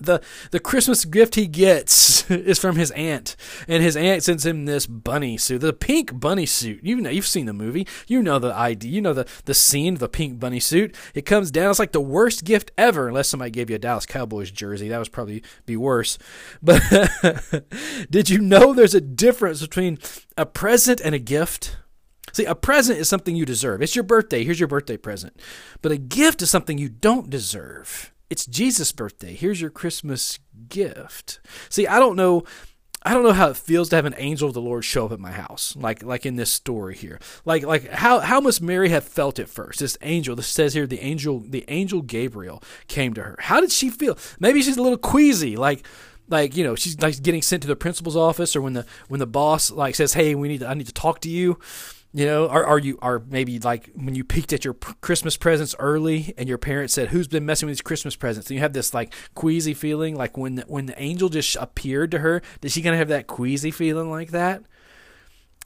the 0.00 0.20
the 0.50 0.60
Christmas 0.60 1.04
gift 1.04 1.34
he 1.34 1.46
gets 1.46 2.28
is 2.30 2.58
from 2.58 2.76
his 2.76 2.90
aunt, 2.92 3.36
and 3.66 3.82
his 3.82 3.96
aunt 3.96 4.22
sends 4.22 4.44
him 4.44 4.64
this 4.64 4.86
bunny 4.86 5.36
suit, 5.36 5.60
the 5.60 5.72
pink 5.72 6.18
bunny 6.18 6.46
suit. 6.46 6.80
You 6.82 6.96
know, 6.96 7.10
you've 7.10 7.26
seen 7.26 7.46
the 7.46 7.52
movie, 7.52 7.86
you 8.06 8.22
know 8.22 8.38
the 8.38 8.52
idea, 8.52 8.90
you 8.90 9.00
know 9.00 9.14
the 9.14 9.26
the 9.44 9.54
scene 9.54 9.94
the 9.96 10.08
pink 10.08 10.38
bunny 10.38 10.60
suit. 10.60 10.94
It 11.14 11.22
comes 11.22 11.50
down, 11.50 11.70
it's 11.70 11.78
like 11.78 11.92
the 11.92 12.00
worst 12.00 12.44
gift 12.44 12.70
ever, 12.78 13.08
unless 13.08 13.28
somebody 13.28 13.50
gave 13.50 13.70
you 13.70 13.76
a 13.76 13.78
Dallas 13.78 14.06
Cowboys 14.06 14.50
jersey. 14.50 14.88
That 14.88 14.98
was 14.98 15.08
probably 15.08 15.42
be 15.66 15.76
worse. 15.76 16.18
But 16.62 16.82
did 18.10 18.28
you 18.28 18.38
know 18.38 18.74
there's 18.74 18.94
a 18.94 19.00
difference 19.00 19.60
between 19.60 19.98
a 20.36 20.44
present 20.44 21.00
and 21.00 21.14
a 21.14 21.18
gift? 21.18 21.78
See, 22.32 22.44
a 22.44 22.54
present 22.54 22.98
is 22.98 23.08
something 23.08 23.34
you 23.34 23.46
deserve. 23.46 23.80
It's 23.80 23.96
your 23.96 24.02
birthday. 24.02 24.44
Here's 24.44 24.60
your 24.60 24.68
birthday 24.68 24.96
present. 24.96 25.40
But 25.82 25.92
a 25.92 25.96
gift 25.96 26.42
is 26.42 26.50
something 26.50 26.78
you 26.78 26.88
don't 26.88 27.30
deserve 27.30 28.12
it's 28.30 28.46
Jesus' 28.46 28.92
birthday. 28.92 29.34
Here's 29.34 29.60
your 29.60 29.70
Christmas 29.70 30.38
gift. 30.68 31.40
See, 31.68 31.86
I 31.86 31.98
don't 31.98 32.16
know 32.16 32.44
I 33.02 33.14
don't 33.14 33.22
know 33.22 33.32
how 33.32 33.48
it 33.48 33.56
feels 33.56 33.88
to 33.90 33.96
have 33.96 34.06
an 34.06 34.14
angel 34.18 34.48
of 34.48 34.54
the 34.54 34.60
Lord 34.60 34.84
show 34.84 35.06
up 35.06 35.12
at 35.12 35.20
my 35.20 35.30
house, 35.30 35.76
like 35.76 36.02
like 36.02 36.26
in 36.26 36.36
this 36.36 36.50
story 36.50 36.96
here. 36.96 37.20
Like 37.44 37.62
like 37.62 37.88
how 37.90 38.18
how 38.18 38.40
must 38.40 38.60
Mary 38.60 38.88
have 38.88 39.04
felt 39.04 39.38
at 39.38 39.48
first? 39.48 39.78
This 39.78 39.96
angel, 40.02 40.34
this 40.34 40.48
says 40.48 40.74
here, 40.74 40.86
the 40.86 41.00
angel 41.00 41.38
the 41.40 41.64
angel 41.68 42.02
Gabriel 42.02 42.62
came 42.88 43.14
to 43.14 43.22
her. 43.22 43.36
How 43.38 43.60
did 43.60 43.70
she 43.70 43.88
feel? 43.88 44.18
Maybe 44.40 44.62
she's 44.62 44.76
a 44.76 44.82
little 44.82 44.98
queasy, 44.98 45.56
like 45.56 45.86
like 46.28 46.56
you 46.56 46.64
know 46.64 46.74
she's 46.74 47.00
like 47.00 47.22
getting 47.22 47.40
sent 47.40 47.62
to 47.62 47.68
the 47.68 47.76
principal's 47.76 48.16
office, 48.16 48.56
or 48.56 48.62
when 48.62 48.72
the 48.72 48.84
when 49.06 49.20
the 49.20 49.26
boss 49.26 49.70
like 49.70 49.94
says, 49.94 50.14
"Hey, 50.14 50.34
we 50.34 50.48
need 50.48 50.60
to, 50.60 50.68
I 50.68 50.74
need 50.74 50.88
to 50.88 50.92
talk 50.92 51.20
to 51.20 51.30
you." 51.30 51.58
You 52.14 52.24
know, 52.24 52.48
are, 52.48 52.64
are 52.64 52.78
you 52.78 52.98
are 53.02 53.22
maybe 53.28 53.58
like 53.58 53.90
when 53.94 54.14
you 54.14 54.24
peeked 54.24 54.54
at 54.54 54.64
your 54.64 54.72
Christmas 54.72 55.36
presents 55.36 55.74
early 55.78 56.32
and 56.38 56.48
your 56.48 56.56
parents 56.56 56.94
said, 56.94 57.08
"Who's 57.08 57.28
been 57.28 57.44
messing 57.44 57.66
with 57.66 57.76
these 57.76 57.82
Christmas 57.82 58.16
presents?" 58.16 58.48
And 58.48 58.54
you 58.54 58.62
have 58.62 58.72
this 58.72 58.94
like 58.94 59.12
queasy 59.34 59.74
feeling, 59.74 60.16
like 60.16 60.36
when 60.36 60.54
the, 60.54 60.64
when 60.68 60.86
the 60.86 61.00
angel 61.00 61.28
just 61.28 61.54
appeared 61.56 62.10
to 62.12 62.20
her, 62.20 62.40
did 62.62 62.72
she 62.72 62.80
kind 62.80 62.94
of 62.94 62.98
have 62.98 63.08
that 63.08 63.26
queasy 63.26 63.70
feeling 63.70 64.10
like 64.10 64.30
that? 64.30 64.62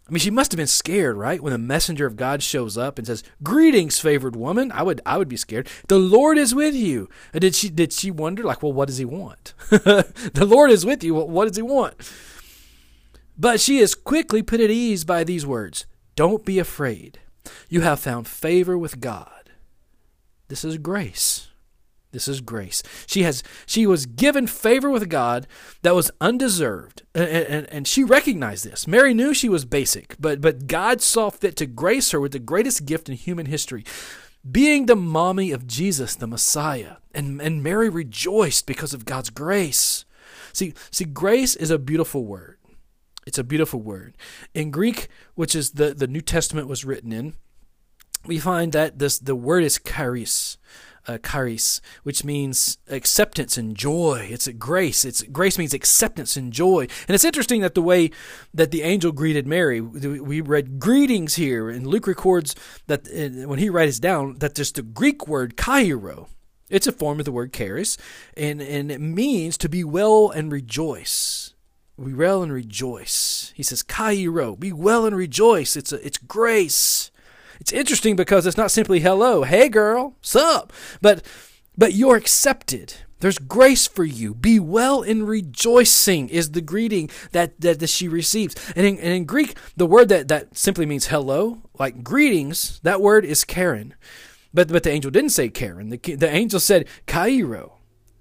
I 0.09 0.11
mean, 0.11 0.19
she 0.19 0.33
must 0.33 0.51
have 0.51 0.57
been 0.57 0.67
scared, 0.67 1.17
right? 1.17 1.41
When 1.41 1.53
the 1.53 1.59
messenger 1.59 2.07
of 2.07 2.17
God 2.17 2.43
shows 2.43 2.77
up 2.77 2.99
and 2.99 3.07
says, 3.07 3.23
"Greetings, 3.45 4.01
favored 4.01 4.35
woman," 4.35 4.73
I 4.73 4.83
would 4.83 5.01
I 5.07 5.19
would 5.19 5.29
be 5.29 5.37
scared. 5.37 5.69
The 5.87 5.99
Lord 5.99 6.39
is 6.39 6.57
with 6.57 6.75
you. 6.75 7.09
Did 7.33 7.55
she 7.55 7.71
did 7.71 7.93
she 7.93 8.11
wonder 8.11 8.43
like, 8.43 8.65
well, 8.65 8.73
what 8.73 8.89
does 8.89 8.99
he 8.99 9.05
want? 9.05 9.55
the 9.71 10.45
Lord 10.45 10.73
is 10.73 10.85
with 10.85 11.05
you. 11.05 11.15
what 11.15 11.47
does 11.47 11.57
he 11.57 11.63
want? 11.63 11.95
But 13.39 13.61
she 13.61 13.79
is 13.79 13.95
quickly 13.95 14.43
put 14.43 14.61
at 14.61 14.71
ease 14.71 15.05
by 15.05 15.23
these 15.23 15.47
words. 15.47 15.87
Don't 16.15 16.45
be 16.45 16.59
afraid. 16.59 17.19
You 17.69 17.81
have 17.81 18.01
found 18.01 18.27
favor 18.29 18.77
with 18.77 19.01
God. 19.01 19.51
This 20.49 20.65
is 20.65 20.79
grace. 20.79 21.49
This 22.13 22.29
is 22.29 22.43
grace. 22.43 22.83
She 23.07 23.23
has 23.23 23.43
she 23.65 23.87
was 23.87 24.05
given 24.05 24.47
favor 24.47 24.91
with 24.91 25.09
God 25.09 25.47
that 25.81 25.95
was 25.95 26.11
undeserved. 26.21 27.03
And, 27.15 27.29
and, 27.29 27.73
and, 27.73 27.89
she 27.89 28.05
recognized 28.05 28.65
this. 28.65 28.87
Mary 28.87 29.15
knew 29.15 29.33
she 29.33 29.49
was 29.49 29.65
basic, 29.65 30.17
but 30.21 30.43
but 30.43 30.67
God 30.67 31.01
saw 31.01 31.31
fit 31.31 31.57
to 31.57 31.67
grace 31.67 32.11
her 32.11 32.21
with 32.21 32.33
the 32.33 32.39
greatest 32.39 32.85
gift 32.85 33.09
in 33.09 33.15
human 33.15 33.47
history, 33.47 33.83
being 34.49 34.87
the 34.87 34.97
mommy 34.97 35.53
of 35.53 35.67
Jesus, 35.67 36.15
the 36.15 36.27
Messiah. 36.27 36.97
And, 37.15 37.41
and 37.41 37.63
Mary 37.63 37.89
rejoiced 37.89 38.67
because 38.67 38.93
of 38.93 39.05
God's 39.05 39.31
grace. 39.31 40.05
See, 40.53 40.75
see, 40.91 41.05
grace 41.05 41.57
is 41.57 41.71
a 41.71 41.79
beautiful 41.79 42.25
word. 42.25 42.59
It's 43.27 43.39
a 43.39 43.45
beautiful 43.45 43.81
word. 43.81 44.17
In 44.55 44.71
Greek, 44.71 45.09
which 45.35 45.55
is 45.55 45.73
the, 45.73 45.95
the 45.95 46.07
New 46.07 46.21
Testament 46.21 46.69
was 46.69 46.85
written 46.85 47.13
in, 47.13 47.35
we 48.27 48.39
find 48.39 48.73
that 48.73 48.99
this 48.99 49.19
the 49.19 49.35
word 49.35 49.65
is 49.65 49.81
charis, 49.85 50.57
uh, 51.09 51.19
charis, 51.19 51.81
which 52.05 52.25
means 52.25 52.79
acceptance 52.89 53.57
and 53.57 53.77
joy. 53.77 54.29
It's 54.31 54.47
a 54.47 54.53
grace. 54.53 55.05
It's 55.05 55.23
grace 55.23 55.59
means 55.59 55.75
acceptance 55.75 56.37
and 56.37 56.53
joy. 56.53 56.83
And 57.09 57.15
it's 57.15 57.25
interesting 57.25 57.63
that 57.63 57.75
the 57.75 57.83
way 57.83 58.11
that 58.55 58.71
the 58.71 58.83
angel 58.83 59.13
greeted 59.13 59.47
Mary, 59.47 59.81
we 59.81 60.41
read 60.41 60.79
greetings 60.79 61.35
here, 61.35 61.69
and 61.69 61.87
Luke 61.87 62.07
records 62.07 62.55
that 62.87 63.09
when 63.13 63.59
he 63.59 63.71
writes 63.71 63.99
down 63.99 64.39
that 64.39 64.55
just 64.55 64.77
the 64.77 64.83
Greek 64.83 65.27
word 65.27 65.57
kairo. 65.57 66.29
It's 66.71 66.87
a 66.87 66.93
form 66.93 67.19
of 67.19 67.27
the 67.27 67.33
word 67.33 67.53
charis, 67.53 67.99
and 68.35 68.63
and 68.63 68.91
it 68.91 69.01
means 69.01 69.59
to 69.59 69.69
be 69.69 69.85
well 69.85 70.31
and 70.31 70.51
rejoice 70.51 71.42
we 71.97 72.15
well 72.15 72.43
and 72.43 72.53
rejoice. 72.53 73.53
He 73.55 73.63
says, 73.63 73.83
Kairo, 73.83 74.59
be 74.59 74.73
well 74.73 75.07
and 75.07 75.17
rejoice. 75.17 75.77
It's 75.77 75.93
a, 75.93 76.05
it's 76.05 76.19
grace. 76.19 77.11
It's 77.61 77.73
interesting 77.73 78.17
because 78.17 78.47
it's 78.47 78.57
not 78.57 78.71
simply 78.71 79.01
hello, 79.01 79.45
hey 79.45 79.69
girl, 79.69 80.17
sup, 80.21 80.73
but 81.01 81.23
but 81.77 81.95
you're 81.95 82.17
accepted. 82.17 82.95
There's 83.21 83.39
grace 83.39 83.87
for 83.87 84.05
you. 84.05 84.35
Be 84.35 84.59
well 84.59 85.03
in 85.03 85.25
rejoicing 85.25 86.29
is 86.29 86.51
the 86.51 86.61
greeting 86.61 87.09
that, 87.31 87.61
that, 87.61 87.79
that 87.79 87.89
she 87.89 88.09
receives. 88.09 88.57
And 88.75 88.85
in, 88.85 88.99
and 88.99 89.13
in 89.13 89.25
Greek, 89.27 89.57
the 89.77 89.87
word 89.87 90.09
that, 90.09 90.27
that 90.27 90.59
simply 90.59 90.87
means 90.87 91.07
hello, 91.07 91.63
like 91.79 92.03
greetings, 92.03 92.81
that 92.83 93.01
word 93.01 93.25
is 93.25 93.45
Karen. 93.45 93.95
But, 94.53 94.69
but 94.69 94.83
the 94.83 94.91
angel 94.91 95.13
didn't 95.13 95.31
say 95.31 95.49
Karen. 95.51 95.91
The, 95.91 95.99
the 95.99 96.29
angel 96.29 96.59
said 96.59 96.89
Kairo. 97.07 97.75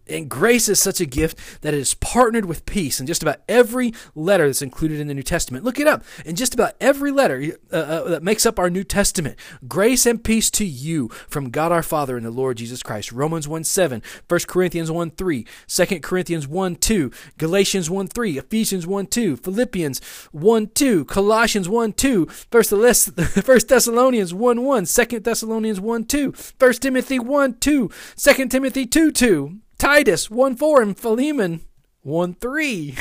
And 0.08 0.30
grace 0.30 0.68
is 0.68 0.80
such 0.80 1.00
a 1.00 1.06
gift 1.06 1.38
that 1.62 1.74
it 1.74 1.80
is 1.80 1.94
partnered 1.96 2.46
with 2.46 2.66
peace 2.66 3.00
in 3.00 3.06
just 3.06 3.22
about 3.22 3.38
every 3.48 3.94
letter 4.16 4.48
that's 4.48 4.62
included 4.62 5.00
in 5.00 5.08
the 5.08 5.14
New 5.14 5.24
Testament. 5.24 5.64
Look 5.64 5.80
it 5.80 5.88
up. 5.88 6.04
In 6.26 6.36
just 6.36 6.54
about 6.54 6.74
every 6.82 7.12
letter 7.12 7.58
uh, 7.72 7.76
uh, 7.76 8.04
that 8.10 8.24
makes 8.24 8.46
up 8.46 8.60
our 8.60 8.70
New 8.70 8.84
Testament, 8.84 9.38
grace 9.68 10.06
and 10.06 10.24
peace 10.24 10.50
to 10.52 10.66
you 10.66 11.10
from 11.30 11.50
God 11.50 11.72
our 11.72 11.84
Father 11.84 12.18
and 12.18 12.26
the 12.26 12.32
Lord 12.32 12.58
Jesus 12.58 12.84
Christ. 12.84 13.12
Romans 13.12 13.48
1 13.48 13.64
7, 13.64 14.02
1 14.28 14.40
Corinthians 14.48 14.92
1 14.92 15.12
3, 15.12 15.48
2 15.68 16.00
Corinthians 16.00 16.48
1 16.48 16.76
2, 16.76 17.12
Galatians 17.38 17.90
1 17.90 18.08
3, 18.08 18.38
Ephesians 18.38 18.88
1 18.88 19.08
2, 19.08 19.38
Philippians 19.38 20.00
1 20.32 20.68
2, 20.68 21.06
Colossians 21.06 21.70
1 21.70 21.94
2, 21.94 22.28
1 22.52 22.64
Thessalonians 23.68 24.34
1 24.34 24.64
1, 24.64 24.86
2 24.86 25.20
Thessalonians 25.20 25.80
1 25.80 26.06
2, 26.06 26.34
1 26.60 26.74
Timothy 26.74 27.20
1 27.20 27.60
2, 27.60 27.92
2 28.18 28.48
Timothy 28.48 28.86
2 28.86 29.12
2. 29.12 29.60
Titus 29.82 30.30
1 30.30 30.58
4 30.58 30.84
and 30.84 30.96
Philemon 30.96 31.62
1 32.04 32.36
3. 32.36 32.96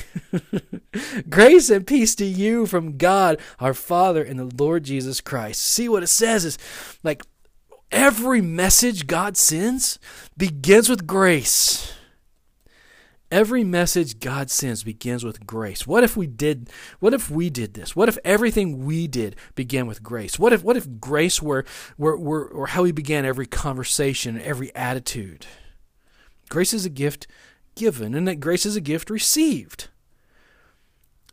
Grace 1.29 1.69
and 1.69 1.87
peace 1.87 2.15
to 2.15 2.25
you 2.25 2.65
from 2.65 2.97
God 2.97 3.39
our 3.59 3.75
Father 3.75 4.25
and 4.25 4.39
the 4.39 4.51
Lord 4.65 4.85
Jesus 4.85 5.21
Christ. 5.21 5.61
See 5.61 5.91
what 5.91 6.03
it 6.03 6.07
says 6.07 6.47
is 6.47 6.57
like 7.03 7.23
every 7.93 8.41
message 8.41 9.07
God 9.07 9.37
sends 9.37 9.99
begins 10.39 10.89
with 10.89 11.07
grace. 11.07 11.93
Every 13.31 13.63
message 13.63 14.19
God 14.19 14.51
sends 14.51 14.83
begins 14.83 15.23
with 15.23 15.47
grace. 15.47 15.87
What 15.87 16.03
if 16.03 16.17
we 16.17 16.27
did 16.27 16.71
what 16.99 17.13
if 17.13 17.31
we 17.31 17.51
did 17.51 17.75
this? 17.75 17.95
What 17.95 18.09
if 18.09 18.17
everything 18.25 18.87
we 18.87 19.07
did 19.07 19.37
began 19.55 19.87
with 19.87 20.03
grace? 20.03 20.39
What 20.39 20.55
if 20.55 20.65
what 20.65 20.79
if 20.79 20.99
grace 20.99 21.43
were 21.43 21.67
were, 21.99 22.17
were 22.17 22.47
or 22.47 22.69
how 22.69 22.85
we 22.85 22.93
began 22.93 23.27
every 23.27 23.45
conversation, 23.45 24.41
every 24.41 24.75
attitude? 24.75 25.45
Grace 26.51 26.75
is 26.75 26.85
a 26.85 26.91
gift 26.91 27.27
given, 27.75 28.15
and 28.15 28.29
that 28.29 28.41
grace 28.41 28.67
is 28.67 28.77
a 28.77 28.81
gift 28.81 29.09
received. 29.09 29.89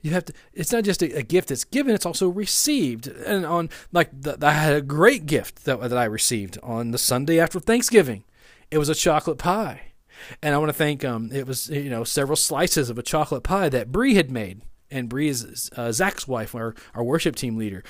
You 0.01 0.11
have 0.11 0.25
to. 0.25 0.33
It's 0.53 0.71
not 0.71 0.85
just 0.85 1.01
a, 1.01 1.11
a 1.17 1.23
gift 1.23 1.49
that's 1.49 1.65
given; 1.65 1.93
it's 1.93 2.05
also 2.05 2.29
received. 2.29 3.07
And 3.07 3.45
on 3.45 3.69
like 3.91 4.09
the, 4.13 4.37
I 4.41 4.51
had 4.51 4.75
a 4.75 4.81
great 4.81 5.25
gift 5.25 5.65
that 5.65 5.81
that 5.81 5.97
I 5.97 6.05
received 6.05 6.57
on 6.63 6.91
the 6.91 6.97
Sunday 6.97 7.39
after 7.39 7.59
Thanksgiving. 7.59 8.23
It 8.71 8.77
was 8.77 8.89
a 8.89 8.95
chocolate 8.95 9.39
pie, 9.39 9.93
and 10.41 10.55
I 10.55 10.59
want 10.59 10.69
to 10.69 10.73
thank 10.73 11.03
um. 11.03 11.31
It 11.33 11.47
was 11.47 11.67
you 11.69 11.89
know 11.89 12.05
several 12.05 12.37
slices 12.37 12.89
of 12.89 12.97
a 12.97 13.03
chocolate 13.03 13.43
pie 13.43 13.69
that 13.69 13.91
Bree 13.91 14.15
had 14.15 14.31
made 14.31 14.61
and 14.89 15.09
Bree's 15.09 15.69
uh, 15.75 15.91
Zach's 15.91 16.27
wife, 16.27 16.55
our, 16.55 16.75
our 16.93 17.03
worship 17.03 17.35
team 17.35 17.57
leader, 17.57 17.83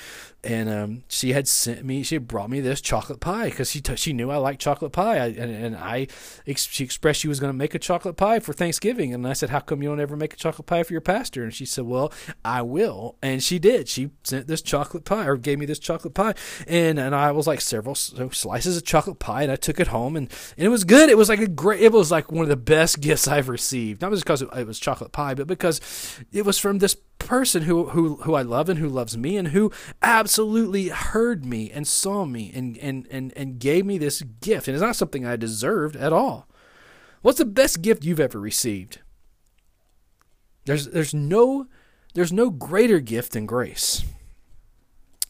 and 0.44 0.70
um, 0.70 1.04
she 1.08 1.34
had 1.34 1.48
sent 1.48 1.84
me, 1.84 2.04
she 2.04 2.16
had 2.16 2.28
brought 2.28 2.50
me 2.50 2.60
this 2.60 2.82
chocolate 2.82 3.20
pie 3.20 3.50
because 3.50 3.72
she 3.72 3.82
t- 3.82 3.96
she 3.96 4.14
knew 4.14 4.32
I 4.32 4.38
liked 4.38 4.62
chocolate 4.62 4.92
pie, 4.92 5.18
I, 5.18 5.26
and 5.28 5.52
and 5.52 5.76
I 5.76 6.08
ex- 6.46 6.68
she 6.68 6.84
expressed 6.84 7.20
she 7.20 7.28
was 7.28 7.40
going 7.40 7.52
to 7.52 7.58
make 7.58 7.76
a 7.76 7.80
chocolate 7.80 8.18
pie 8.18 8.40
for 8.40 8.54
Thanksgiving, 8.54 9.14
and 9.14 9.28
I 9.28 9.34
said, 9.34 9.50
how 9.50 9.60
come 9.60 9.82
you 9.82 9.90
don't 9.90 10.00
ever 10.00 10.16
make 10.16 10.34
a 10.34 10.38
chocolate 10.38 10.66
pie 10.66 10.84
for 10.84 10.94
your 10.94 11.02
pastor? 11.02 11.44
And 11.44 11.54
she 11.54 11.66
said, 11.66 11.86
well, 11.86 12.12
I 12.46 12.62
will, 12.62 13.16
and 13.22 13.44
she 13.44 13.60
did. 13.60 13.90
She 13.90 14.12
sent 14.24 14.48
this 14.48 14.62
chocolate 14.62 15.06
pie 15.06 15.26
or 15.26 15.38
gave 15.38 15.60
me 15.60 15.66
this 15.66 15.80
chocolate 15.80 16.14
pie, 16.14 16.34
and 16.68 17.00
and 17.00 17.14
I 17.14 17.32
was 17.32 17.48
like 17.48 17.62
several 17.62 17.96
slices 17.96 18.78
of 18.78 18.86
chocolate 18.86 19.20
pie, 19.20 19.44
and 19.44 19.52
I 19.52 19.56
took 19.56 19.80
it 19.80 19.88
home, 19.88 20.16
and, 20.16 20.32
and 20.58 20.66
it 20.66 20.70
was 20.70 20.84
good. 20.84 21.10
It 21.10 21.18
was 21.18 21.30
like 21.30 21.40
a 21.40 21.48
great, 21.48 21.82
it 21.82 21.92
was 21.92 22.12
like 22.12 22.32
one 22.32 22.44
of 22.44 22.50
the 22.50 22.56
best 22.56 23.02
gifts 23.02 23.28
I've 23.28 23.50
received, 23.50 24.02
not 24.02 24.12
just 24.12 24.24
because 24.24 24.42
it, 24.42 24.68
was 24.68 24.80
chocolate 24.80 25.12
pie, 25.12 25.34
but 25.34 25.48
because 25.48 25.80
it 26.32 26.46
was 26.46 26.58
from 26.58 26.80
this 26.88 27.02
person 27.20 27.64
who, 27.64 27.90
who, 27.90 28.16
who 28.18 28.34
I 28.36 28.42
love 28.42 28.70
and 28.70 28.80
who 28.80 28.88
loves 28.88 29.18
me 29.18 29.36
and 29.36 29.50
who 29.50 29.72
absolutely 30.02 30.88
heard 30.88 31.46
me 31.46 31.70
and 31.70 31.86
saw 31.86 32.26
me 32.26 32.52
and, 32.56 32.78
and, 32.78 33.06
and, 33.12 33.34
and 33.36 33.60
gave 33.60 33.86
me 33.86 33.98
this 33.98 34.22
gift. 34.22 34.68
And 34.68 34.76
it's 34.76 34.84
not 34.84 34.96
something 34.96 35.26
I 35.26 35.36
deserved 35.36 35.96
at 35.98 36.14
all. 36.14 36.48
What's 37.22 37.40
the 37.40 37.46
best 37.46 37.82
gift 37.82 38.06
you've 38.06 38.20
ever 38.20 38.40
received? 38.40 39.00
There's, 40.66 40.88
there's, 40.88 41.14
no, 41.14 41.68
there's 42.14 42.32
no 42.32 42.50
greater 42.50 43.00
gift 43.00 43.34
than 43.34 43.46
grace. 43.46 44.06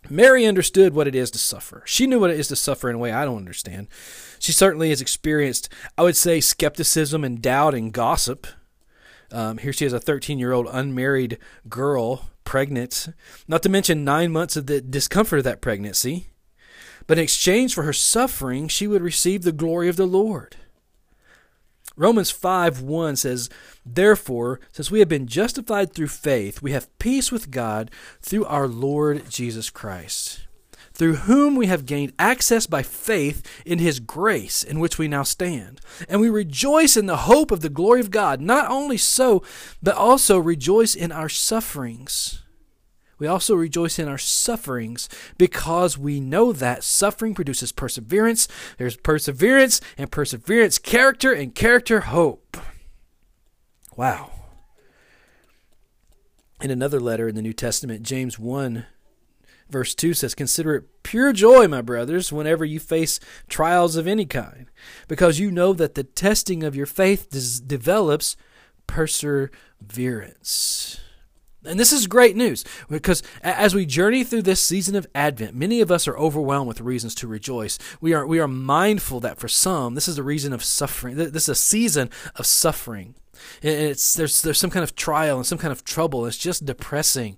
Mary 0.10 0.46
understood 0.46 0.94
what 0.94 1.08
it 1.08 1.16
is 1.16 1.32
to 1.32 1.38
suffer. 1.38 1.84
She 1.86 2.08
knew 2.08 2.20
what 2.20 2.30
it 2.30 2.40
is 2.40 2.48
to 2.50 2.56
suffer 2.56 2.90
in 2.90 2.96
a 2.96 3.00
way 3.00 3.12
I 3.12 3.26
don't 3.26 3.38
understand. 3.38 3.88
She 4.40 4.52
certainly 4.52 4.90
has 4.90 5.02
experienced, 5.02 5.70
I 5.98 6.04
would 6.04 6.16
say, 6.16 6.40
skepticism 6.40 7.24
and 7.24 7.42
doubt 7.42 7.74
and 7.74 7.92
gossip. 7.92 8.46
Um, 9.32 9.58
here 9.58 9.74
she 9.74 9.86
is, 9.86 9.94
a 9.94 10.00
13 10.00 10.40
year 10.40 10.54
old 10.54 10.68
unmarried 10.72 11.38
girl, 11.70 12.30
pregnant, 12.44 13.10
not 13.48 13.64
to 13.64 13.70
mention 13.70 14.04
nine 14.04 14.32
months 14.32 14.56
of 14.56 14.68
the 14.68 14.82
discomfort 14.82 15.40
of 15.40 15.46
that 15.46 15.62
pregnancy. 15.62 16.28
But 17.06 17.18
in 17.18 17.24
exchange 17.24 17.74
for 17.74 17.84
her 17.84 17.94
suffering, 17.94 18.68
she 18.68 18.88
would 18.88 19.02
receive 19.02 19.44
the 19.44 19.52
glory 19.52 19.88
of 19.88 19.96
the 19.96 20.06
Lord. 20.06 20.58
Romans 21.96 22.30
5 22.30 22.82
1 22.82 23.16
says, 23.16 23.50
Therefore, 23.86 24.60
since 24.72 24.92
we 24.92 25.00
have 25.00 25.10
been 25.10 25.26
justified 25.26 25.94
through 25.94 26.08
faith, 26.08 26.62
we 26.62 26.72
have 26.72 26.96
peace 27.00 27.32
with 27.32 27.50
God 27.50 27.90
through 28.22 28.46
our 28.46 28.68
Lord 28.68 29.30
Jesus 29.30 29.70
Christ 29.70 30.47
through 30.98 31.16
whom 31.16 31.56
we 31.56 31.68
have 31.68 31.86
gained 31.86 32.12
access 32.18 32.66
by 32.66 32.82
faith 32.82 33.46
in 33.66 33.78
his 33.78 34.00
grace 34.00 34.64
in 34.64 34.80
which 34.80 34.98
we 34.98 35.08
now 35.08 35.22
stand. 35.22 35.80
And 36.10 36.20
we 36.20 36.30
rejoice 36.30 36.98
in 36.98 37.06
the 37.06 37.18
hope 37.18 37.52
of 37.52 37.62
the 37.62 37.70
glory 37.70 38.00
of 38.00 38.10
God. 38.10 38.42
Not 38.42 38.70
only 38.70 38.98
so, 38.98 39.44
but 39.82 39.96
also 39.96 40.40
rejoice 40.40 40.96
in 40.96 41.12
our 41.12 41.30
sufferings. 41.30 42.42
We 43.20 43.28
also 43.28 43.54
rejoice 43.54 44.00
in 44.00 44.08
our 44.08 44.18
sufferings 44.18 45.08
because 45.38 46.00
we 46.00 46.20
know 46.20 46.52
that 46.52 46.84
suffering 46.84 47.36
produces 47.36 47.72
perseverance. 47.72 48.48
There's 48.78 48.98
perseverance, 48.98 49.80
and 50.00 50.12
perseverance, 50.12 50.80
character, 50.80 51.32
and 51.32 51.54
character, 51.54 52.02
hope. 52.02 52.58
Wow. 53.96 54.32
In 56.60 56.72
another 56.72 57.00
letter 57.00 57.28
in 57.28 57.36
the 57.36 57.42
New 57.44 57.54
Testament, 57.54 58.02
James 58.02 58.40
1 58.40 58.86
Verse 59.70 59.94
2 59.96 60.14
says, 60.14 60.34
Consider 60.34 60.76
it 60.76 61.04
pure 61.04 61.34
joy, 61.34 61.68
my 61.68 61.82
brothers, 61.82 62.32
whenever 62.32 62.64
you 62.64 62.80
face 62.80 63.20
trials 63.50 63.96
of 63.96 64.08
any 64.08 64.26
kind, 64.26 64.68
because 65.08 65.40
you 65.40 65.52
know 65.52 65.74
that 65.74 65.96
the 65.96 66.04
testing 66.04 66.64
of 66.64 66.76
your 66.76 66.86
faith 66.86 67.30
des- 67.30 67.66
develops 67.66 68.38
perseverance. 68.88 71.00
And 71.66 71.80
this 71.80 71.92
is 71.92 72.08
great 72.08 72.38
news 72.38 72.64
because 72.90 73.22
as 73.44 73.76
we 73.76 73.86
journey 73.86 74.24
through 74.24 74.44
this 74.44 74.66
season 74.66 74.96
of 74.96 75.06
Advent, 75.14 75.54
many 75.54 75.82
of 75.82 75.92
us 75.92 76.08
are 76.08 76.18
overwhelmed 76.18 76.68
with 76.68 76.80
reasons 76.80 77.14
to 77.16 77.28
rejoice. 77.28 77.78
We 78.00 78.14
are, 78.14 78.26
we 78.26 78.40
are 78.40 78.48
mindful 78.48 79.20
that 79.22 79.38
for 79.38 79.50
some, 79.50 79.94
this 79.94 80.08
is 80.08 80.18
a 80.18 80.24
reason 80.24 80.54
of 80.54 80.64
suffering. 80.64 81.18
This 81.18 81.44
is 81.44 81.50
a 81.50 81.56
season 81.56 82.10
of 82.36 82.46
suffering. 82.46 83.16
It's, 83.62 84.14
there's, 84.14 84.42
there's 84.42 84.60
some 84.60 84.70
kind 84.70 84.84
of 84.84 84.96
trial 84.96 85.38
and 85.38 85.46
some 85.46 85.58
kind 85.58 85.74
of 85.74 85.84
trouble. 85.84 86.26
It's 86.26 86.38
just 86.38 86.66
depressing. 86.66 87.38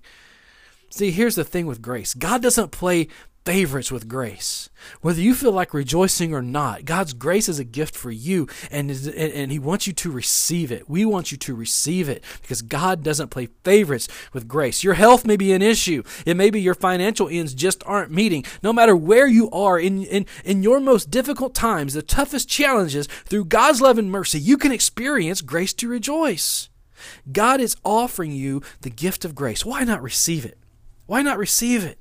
See, 0.90 1.12
here's 1.12 1.36
the 1.36 1.44
thing 1.44 1.66
with 1.66 1.80
grace 1.82 2.14
God 2.14 2.42
doesn't 2.42 2.72
play 2.72 3.08
favorites 3.46 3.90
with 3.90 4.06
grace. 4.06 4.68
Whether 5.00 5.20
you 5.20 5.34
feel 5.34 5.52
like 5.52 5.72
rejoicing 5.72 6.34
or 6.34 6.42
not, 6.42 6.84
God's 6.84 7.14
grace 7.14 7.48
is 7.48 7.58
a 7.58 7.64
gift 7.64 7.96
for 7.96 8.10
you, 8.10 8.48
and, 8.70 8.90
and 8.90 9.50
He 9.50 9.58
wants 9.58 9.86
you 9.86 9.92
to 9.94 10.10
receive 10.10 10.70
it. 10.70 10.90
We 10.90 11.04
want 11.04 11.32
you 11.32 11.38
to 11.38 11.54
receive 11.54 12.08
it 12.08 12.22
because 12.42 12.60
God 12.60 13.02
doesn't 13.02 13.30
play 13.30 13.48
favorites 13.64 14.08
with 14.32 14.48
grace. 14.48 14.84
Your 14.84 14.94
health 14.94 15.24
may 15.24 15.36
be 15.36 15.52
an 15.52 15.62
issue. 15.62 16.02
It 16.26 16.36
may 16.36 16.50
be 16.50 16.60
your 16.60 16.74
financial 16.74 17.28
ends 17.28 17.54
just 17.54 17.82
aren't 17.86 18.10
meeting. 18.10 18.44
No 18.62 18.72
matter 18.72 18.96
where 18.96 19.26
you 19.26 19.50
are 19.50 19.78
in, 19.78 20.04
in, 20.04 20.26
in 20.44 20.62
your 20.62 20.80
most 20.80 21.10
difficult 21.10 21.54
times, 21.54 21.94
the 21.94 22.02
toughest 22.02 22.48
challenges, 22.48 23.06
through 23.24 23.46
God's 23.46 23.80
love 23.80 23.96
and 23.96 24.10
mercy, 24.10 24.38
you 24.38 24.58
can 24.58 24.72
experience 24.72 25.40
grace 25.40 25.72
to 25.74 25.88
rejoice. 25.88 26.68
God 27.32 27.60
is 27.60 27.76
offering 27.84 28.32
you 28.32 28.62
the 28.82 28.90
gift 28.90 29.24
of 29.24 29.34
grace. 29.34 29.64
Why 29.64 29.84
not 29.84 30.02
receive 30.02 30.44
it? 30.44 30.59
Why 31.10 31.22
not 31.22 31.38
receive 31.38 31.82
it? 31.82 31.98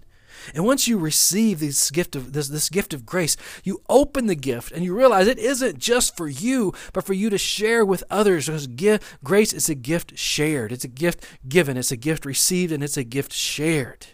And 0.53 0.63
once 0.63 0.87
you 0.87 0.99
receive 0.99 1.59
this 1.59 1.89
gift 1.89 2.15
of 2.15 2.33
this, 2.33 2.47
this 2.47 2.69
gift 2.69 2.93
of 2.93 3.07
grace, 3.07 3.35
you 3.63 3.81
open 3.89 4.27
the 4.27 4.35
gift 4.35 4.71
and 4.71 4.83
you 4.83 4.95
realize 4.95 5.25
it 5.25 5.39
isn't 5.39 5.79
just 5.79 6.15
for 6.15 6.27
you, 6.27 6.75
but 6.93 7.03
for 7.03 7.13
you 7.13 7.31
to 7.31 7.37
share 7.39 7.83
with 7.83 8.03
others. 8.11 8.45
Because 8.45 8.67
give, 8.67 9.17
grace 9.23 9.51
is 9.51 9.67
a 9.67 9.73
gift 9.73 10.15
shared. 10.15 10.71
It's 10.71 10.83
a 10.83 10.87
gift 10.87 11.25
given. 11.47 11.75
It's 11.75 11.91
a 11.91 11.97
gift 11.97 12.23
received, 12.23 12.71
and 12.71 12.83
it's 12.83 12.97
a 12.97 13.03
gift 13.03 13.33
shared. 13.33 14.05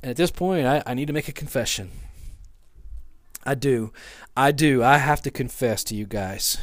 And 0.00 0.12
at 0.12 0.16
this 0.16 0.30
point, 0.30 0.64
I, 0.64 0.80
I 0.86 0.94
need 0.94 1.08
to 1.08 1.12
make 1.12 1.26
a 1.26 1.32
confession. 1.32 1.90
I 3.44 3.56
do. 3.56 3.92
I 4.36 4.52
do. 4.52 4.84
I 4.84 4.98
have 4.98 5.20
to 5.22 5.32
confess 5.32 5.82
to 5.84 5.96
you 5.96 6.06
guys. 6.06 6.58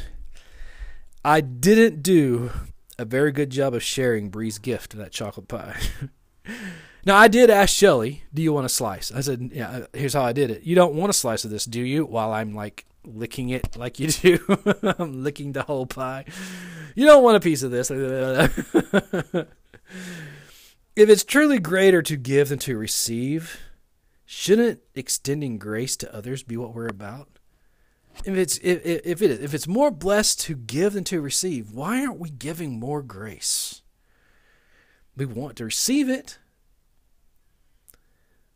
I 1.22 1.42
didn't 1.42 2.02
do 2.02 2.52
a 2.98 3.04
very 3.04 3.32
good 3.32 3.50
job 3.50 3.74
of 3.74 3.82
sharing 3.82 4.30
Bree's 4.30 4.56
gift 4.56 4.94
of 4.94 4.98
that 5.00 5.12
chocolate 5.12 5.48
pie. 5.48 5.76
Now 7.04 7.16
I 7.16 7.28
did 7.28 7.50
ask 7.50 7.74
Shelly, 7.74 8.24
"Do 8.32 8.42
you 8.42 8.52
want 8.52 8.66
a 8.66 8.68
slice?" 8.68 9.10
I 9.10 9.20
said, 9.20 9.50
"Yeah." 9.52 9.70
Uh, 9.70 9.86
here's 9.92 10.14
how 10.14 10.22
I 10.22 10.32
did 10.32 10.50
it. 10.50 10.62
You 10.62 10.74
don't 10.74 10.94
want 10.94 11.10
a 11.10 11.14
slice 11.14 11.44
of 11.44 11.50
this, 11.50 11.64
do 11.64 11.80
you? 11.80 12.04
While 12.04 12.32
I'm 12.32 12.54
like 12.54 12.86
licking 13.04 13.48
it 13.48 13.76
like 13.76 13.98
you 13.98 14.08
do, 14.08 14.38
I'm 14.98 15.22
licking 15.24 15.52
the 15.52 15.64
whole 15.64 15.86
pie. 15.86 16.24
You 16.94 17.06
don't 17.06 17.24
want 17.24 17.36
a 17.36 17.40
piece 17.40 17.62
of 17.62 17.70
this. 17.70 17.90
if 17.90 19.48
it's 20.96 21.24
truly 21.24 21.58
greater 21.58 22.02
to 22.02 22.16
give 22.16 22.50
than 22.50 22.58
to 22.60 22.76
receive, 22.76 23.60
shouldn't 24.24 24.80
extending 24.94 25.58
grace 25.58 25.96
to 25.96 26.14
others 26.14 26.42
be 26.42 26.56
what 26.56 26.74
we're 26.74 26.86
about? 26.86 27.28
if 28.24 28.36
it's 28.36 28.58
if, 28.58 28.84
if 28.84 29.22
it 29.22 29.42
if 29.42 29.54
it's 29.54 29.66
more 29.66 29.90
blessed 29.90 30.40
to 30.42 30.54
give 30.54 30.92
than 30.92 31.04
to 31.04 31.20
receive, 31.20 31.72
why 31.72 32.04
aren't 32.04 32.18
we 32.18 32.30
giving 32.30 32.78
more 32.78 33.02
grace? 33.02 33.81
We 35.16 35.26
want 35.26 35.56
to 35.56 35.64
receive 35.64 36.08
it. 36.08 36.38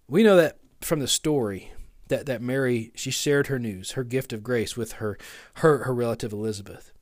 We 0.08 0.22
know 0.22 0.36
that 0.36 0.58
from 0.80 1.00
the 1.00 1.08
story 1.08 1.72
that, 2.08 2.26
that 2.26 2.40
Mary 2.40 2.92
she 2.94 3.10
shared 3.10 3.48
her 3.48 3.58
news, 3.58 3.92
her 3.92 4.04
gift 4.04 4.32
of 4.32 4.42
grace 4.42 4.76
with 4.76 4.92
her 4.92 5.18
her, 5.54 5.84
her 5.84 5.94
relative 5.94 6.32
Elizabeth. 6.32 6.92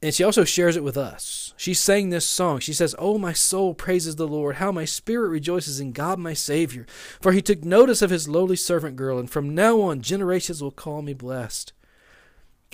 And 0.00 0.14
she 0.14 0.22
also 0.22 0.44
shares 0.44 0.76
it 0.76 0.84
with 0.84 0.96
us. 0.96 1.54
She 1.56 1.74
sang 1.74 2.10
this 2.10 2.24
song. 2.24 2.60
She 2.60 2.72
says, 2.72 2.94
Oh, 3.00 3.18
my 3.18 3.32
soul 3.32 3.74
praises 3.74 4.14
the 4.14 4.28
Lord. 4.28 4.56
How 4.56 4.70
my 4.70 4.84
spirit 4.84 5.28
rejoices 5.30 5.80
in 5.80 5.90
God 5.90 6.20
my 6.20 6.34
Savior. 6.34 6.86
For 7.20 7.32
he 7.32 7.42
took 7.42 7.64
notice 7.64 8.00
of 8.00 8.10
his 8.10 8.28
lowly 8.28 8.54
servant 8.54 8.94
girl, 8.94 9.18
and 9.18 9.28
from 9.28 9.56
now 9.56 9.80
on 9.80 10.00
generations 10.00 10.62
will 10.62 10.70
call 10.70 11.02
me 11.02 11.14
blessed 11.14 11.72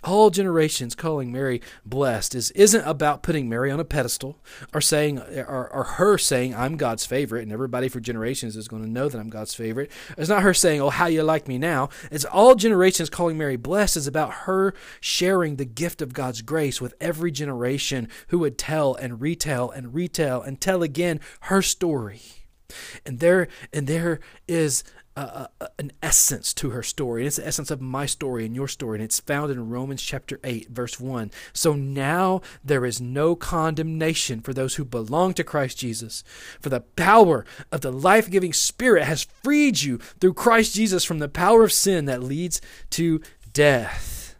all 0.02 0.30
generations 0.30 0.94
calling 0.94 1.32
Mary 1.32 1.62
blessed 1.84 2.34
is 2.34 2.50
isn't 2.52 2.82
about 2.82 3.22
putting 3.22 3.48
Mary 3.48 3.70
on 3.70 3.80
a 3.80 3.84
pedestal 3.84 4.38
or 4.72 4.80
saying 4.80 5.18
or, 5.18 5.68
or 5.72 5.84
her 5.84 6.18
saying 6.18 6.54
I'm 6.54 6.76
God's 6.76 7.06
favorite 7.06 7.42
and 7.42 7.52
everybody 7.52 7.88
for 7.88 8.00
generations 8.00 8.56
is 8.56 8.68
going 8.68 8.82
to 8.82 8.90
know 8.90 9.08
that 9.08 9.18
I'm 9.18 9.30
God's 9.30 9.54
favorite. 9.54 9.90
It's 10.18 10.28
not 10.28 10.42
her 10.42 10.54
saying, 10.54 10.80
"Oh, 10.80 10.90
how 10.90 11.06
you 11.06 11.22
like 11.22 11.48
me 11.48 11.58
now." 11.58 11.88
It's 12.10 12.24
all 12.24 12.54
generations 12.54 13.08
calling 13.08 13.38
Mary 13.38 13.56
blessed 13.56 13.96
is 13.96 14.06
about 14.06 14.32
her 14.44 14.74
sharing 15.00 15.56
the 15.56 15.64
gift 15.64 16.02
of 16.02 16.12
God's 16.12 16.42
grace 16.42 16.80
with 16.80 16.94
every 17.00 17.30
generation 17.30 18.08
who 18.28 18.40
would 18.40 18.58
tell 18.58 18.94
and 18.94 19.20
retell 19.20 19.70
and 19.70 19.94
retell 19.94 20.42
and 20.42 20.60
tell 20.60 20.82
again 20.82 21.20
her 21.42 21.62
story. 21.62 22.20
And 23.06 23.20
there 23.20 23.48
and 23.72 23.86
there 23.86 24.20
is 24.48 24.84
a, 25.16 25.48
an 25.78 25.92
essence 26.02 26.52
to 26.54 26.70
her 26.70 26.82
story. 26.82 27.22
And 27.22 27.26
It's 27.28 27.36
the 27.36 27.46
essence 27.46 27.70
of 27.70 27.80
my 27.80 28.06
story 28.06 28.44
and 28.44 28.54
your 28.54 28.68
story, 28.68 28.98
and 28.98 29.04
it's 29.04 29.20
found 29.20 29.50
in 29.50 29.70
Romans 29.70 30.02
chapter 30.02 30.40
8, 30.42 30.68
verse 30.70 30.98
1. 30.98 31.30
So 31.52 31.74
now 31.74 32.40
there 32.64 32.84
is 32.84 33.00
no 33.00 33.36
condemnation 33.36 34.40
for 34.40 34.52
those 34.52 34.74
who 34.74 34.84
belong 34.84 35.34
to 35.34 35.44
Christ 35.44 35.78
Jesus. 35.78 36.24
For 36.60 36.68
the 36.68 36.80
power 36.80 37.44
of 37.70 37.80
the 37.80 37.92
life 37.92 38.30
giving 38.30 38.52
Spirit 38.52 39.04
has 39.04 39.26
freed 39.42 39.82
you 39.82 39.98
through 40.20 40.34
Christ 40.34 40.74
Jesus 40.74 41.04
from 41.04 41.20
the 41.20 41.28
power 41.28 41.64
of 41.64 41.72
sin 41.72 42.06
that 42.06 42.22
leads 42.22 42.60
to 42.90 43.20
death. 43.52 44.36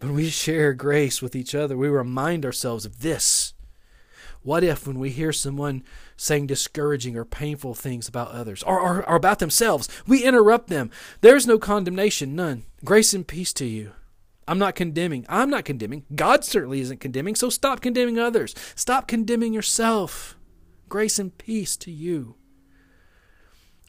When 0.00 0.14
we 0.14 0.28
share 0.28 0.74
grace 0.74 1.22
with 1.22 1.34
each 1.34 1.54
other, 1.54 1.76
we 1.76 1.88
remind 1.88 2.44
ourselves 2.44 2.84
of 2.84 3.00
this. 3.00 3.54
What 4.42 4.62
if, 4.62 4.86
when 4.86 4.98
we 4.98 5.08
hear 5.08 5.32
someone 5.32 5.82
saying 6.16 6.46
discouraging 6.46 7.16
or 7.16 7.24
painful 7.24 7.74
things 7.74 8.08
about 8.08 8.30
others 8.30 8.62
or, 8.62 8.80
or, 8.80 9.08
or 9.08 9.16
about 9.16 9.38
themselves. 9.38 9.88
We 10.06 10.24
interrupt 10.24 10.68
them. 10.68 10.90
There's 11.20 11.46
no 11.46 11.58
condemnation, 11.58 12.34
none. 12.34 12.64
Grace 12.84 13.14
and 13.14 13.26
peace 13.26 13.52
to 13.54 13.64
you. 13.64 13.92
I'm 14.46 14.58
not 14.58 14.74
condemning. 14.74 15.24
I'm 15.28 15.50
not 15.50 15.64
condemning. 15.64 16.04
God 16.14 16.44
certainly 16.44 16.80
isn't 16.80 17.00
condemning, 17.00 17.34
so 17.34 17.48
stop 17.48 17.80
condemning 17.80 18.18
others. 18.18 18.54
Stop 18.74 19.08
condemning 19.08 19.54
yourself. 19.54 20.36
Grace 20.88 21.18
and 21.18 21.36
peace 21.38 21.76
to 21.78 21.90
you. 21.90 22.36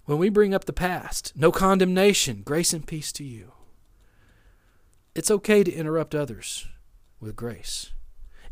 When 0.05 0.17
we 0.17 0.29
bring 0.29 0.53
up 0.53 0.65
the 0.65 0.73
past, 0.73 1.33
no 1.35 1.51
condemnation, 1.51 2.41
grace 2.45 2.73
and 2.73 2.85
peace 2.85 3.11
to 3.13 3.23
you. 3.23 3.51
It's 5.15 5.31
okay 5.31 5.63
to 5.63 5.73
interrupt 5.73 6.13
others 6.13 6.67
with 7.19 7.35
grace. 7.35 7.91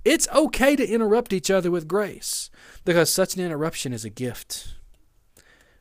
It's 0.05 0.27
okay 0.35 0.75
to 0.75 0.87
interrupt 0.87 1.33
each 1.33 1.49
other 1.49 1.71
with 1.71 1.87
grace 1.87 2.49
because 2.83 3.09
such 3.09 3.35
an 3.35 3.43
interruption 3.43 3.93
is 3.93 4.03
a 4.03 4.09
gift. 4.09 4.75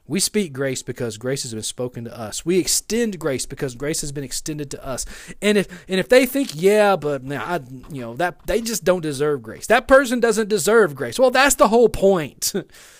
We 0.07 0.21
speak 0.21 0.53
grace 0.53 0.83
because 0.83 1.17
grace 1.17 1.43
has 1.43 1.55
been 1.55 1.63
spoken 1.63 2.05
to 2.05 2.19
us. 2.19 2.45
We 2.45 2.59
extend 2.59 3.19
grace 3.19 3.47
because 3.47 3.75
grace 3.75 4.01
has 4.01 4.13
been 4.13 4.25
extended 4.25 4.71
to 4.73 4.87
us. 4.87 5.07
And 5.41 5.57
if 5.57 5.85
and 5.89 6.01
if 6.01 6.09
they 6.09 6.27
think, 6.27 6.51
yeah, 6.55 6.97
but 6.97 7.23
now 7.23 7.45
I, 7.45 7.61
you 7.91 8.03
know 8.03 8.15
that 8.17 8.47
they 8.47 8.61
just 8.61 8.85
don't 8.85 9.01
deserve 9.01 9.43
grace. 9.43 9.67
That 9.69 9.89
person 9.89 10.21
doesn't 10.21 10.49
deserve 10.49 10.95
grace. 10.97 11.19
Well, 11.19 11.31
that's 11.31 11.55
the 11.55 11.69
whole 11.69 11.89
point. 11.89 12.53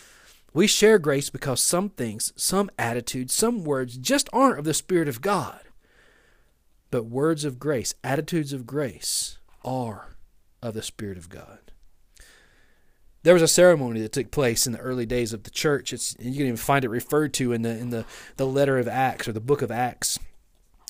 we 0.55 0.67
share 0.67 0.99
grace 0.99 1.29
because 1.29 1.61
some 1.61 1.91
things, 1.91 2.33
some 2.37 2.71
attitudes, 2.79 3.35
some 3.35 3.65
words 3.65 3.99
just 3.99 4.29
aren't 4.33 4.61
of 4.61 4.65
the 4.65 4.75
Spirit 4.75 5.09
of 5.09 5.21
God. 5.21 5.61
But 6.91 7.07
words 7.07 7.45
of 7.45 7.59
grace, 7.59 7.95
attitudes 8.05 8.53
of 8.53 8.67
grace, 8.67 9.39
are 9.65 10.12
of 10.63 10.75
the 10.75 10.83
Spirit 10.83 11.19
of 11.19 11.29
God. 11.29 11.59
There 13.25 13.35
was 13.35 13.43
a 13.43 13.49
ceremony 13.49 14.01
that 14.01 14.13
took 14.13 14.31
place 14.31 14.67
in 14.67 14.73
the 14.73 14.81
early 14.81 15.07
days 15.07 15.33
of 15.33 15.45
the 15.45 15.51
church. 15.51 15.93
It's, 15.93 16.17
you 16.19 16.33
can 16.33 16.43
even 16.43 16.57
find 16.57 16.85
it 16.85 16.89
referred 16.89 17.33
to 17.35 17.53
in 17.53 17.63
the 17.63 17.71
in 17.71 17.91
the, 17.91 18.05
the 18.37 18.47
letter 18.47 18.79
of 18.79 18.89
Acts 18.89 19.29
or 19.29 19.33
the 19.33 19.41
book 19.41 19.63
of 19.63 19.71
Acts 19.71 20.19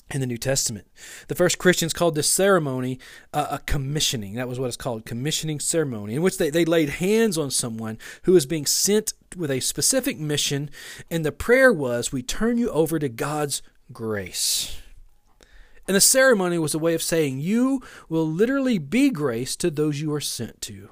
in 0.09 0.19
the 0.19 0.27
New 0.27 0.37
Testament. 0.37 0.87
The 1.27 1.35
first 1.35 1.57
Christians 1.57 1.93
called 1.93 2.15
this 2.15 2.29
ceremony 2.29 2.99
uh, 3.33 3.47
a 3.51 3.59
commissioning. 3.59 4.35
That 4.35 4.47
was 4.47 4.59
what 4.59 4.67
it's 4.67 4.77
called, 4.77 5.05
commissioning 5.05 5.59
ceremony, 5.59 6.15
in 6.15 6.21
which 6.21 6.37
they, 6.37 6.49
they 6.49 6.65
laid 6.65 6.89
hands 6.89 7.37
on 7.37 7.51
someone 7.51 7.97
who 8.23 8.33
was 8.33 8.45
being 8.45 8.65
sent 8.65 9.13
with 9.35 9.49
a 9.49 9.59
specific 9.59 10.19
mission, 10.19 10.69
and 11.09 11.25
the 11.25 11.31
prayer 11.31 11.73
was, 11.73 12.11
We 12.11 12.21
turn 12.21 12.57
you 12.57 12.69
over 12.69 12.99
to 12.99 13.09
God's 13.09 13.61
grace. 13.91 14.77
And 15.87 15.95
the 15.95 16.01
ceremony 16.01 16.57
was 16.57 16.73
a 16.73 16.79
way 16.79 16.93
of 16.93 17.03
saying, 17.03 17.39
You 17.39 17.81
will 18.09 18.27
literally 18.27 18.77
be 18.77 19.09
grace 19.09 19.55
to 19.57 19.69
those 19.69 20.01
you 20.01 20.13
are 20.13 20.21
sent 20.21 20.61
to. 20.61 20.89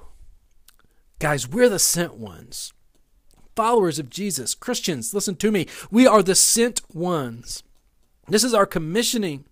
Guys, 1.19 1.47
we're 1.47 1.69
the 1.69 1.79
sent 1.79 2.15
ones. 2.15 2.73
Followers 3.55 3.99
of 3.99 4.09
Jesus, 4.09 4.55
Christians, 4.55 5.13
listen 5.13 5.35
to 5.35 5.51
me. 5.51 5.67
We 5.89 6.07
are 6.07 6.23
the 6.23 6.35
sent 6.35 6.81
ones. 6.93 7.63
This 8.27 8.43
is 8.43 8.53
our 8.53 8.65
commissioning. 8.65 9.45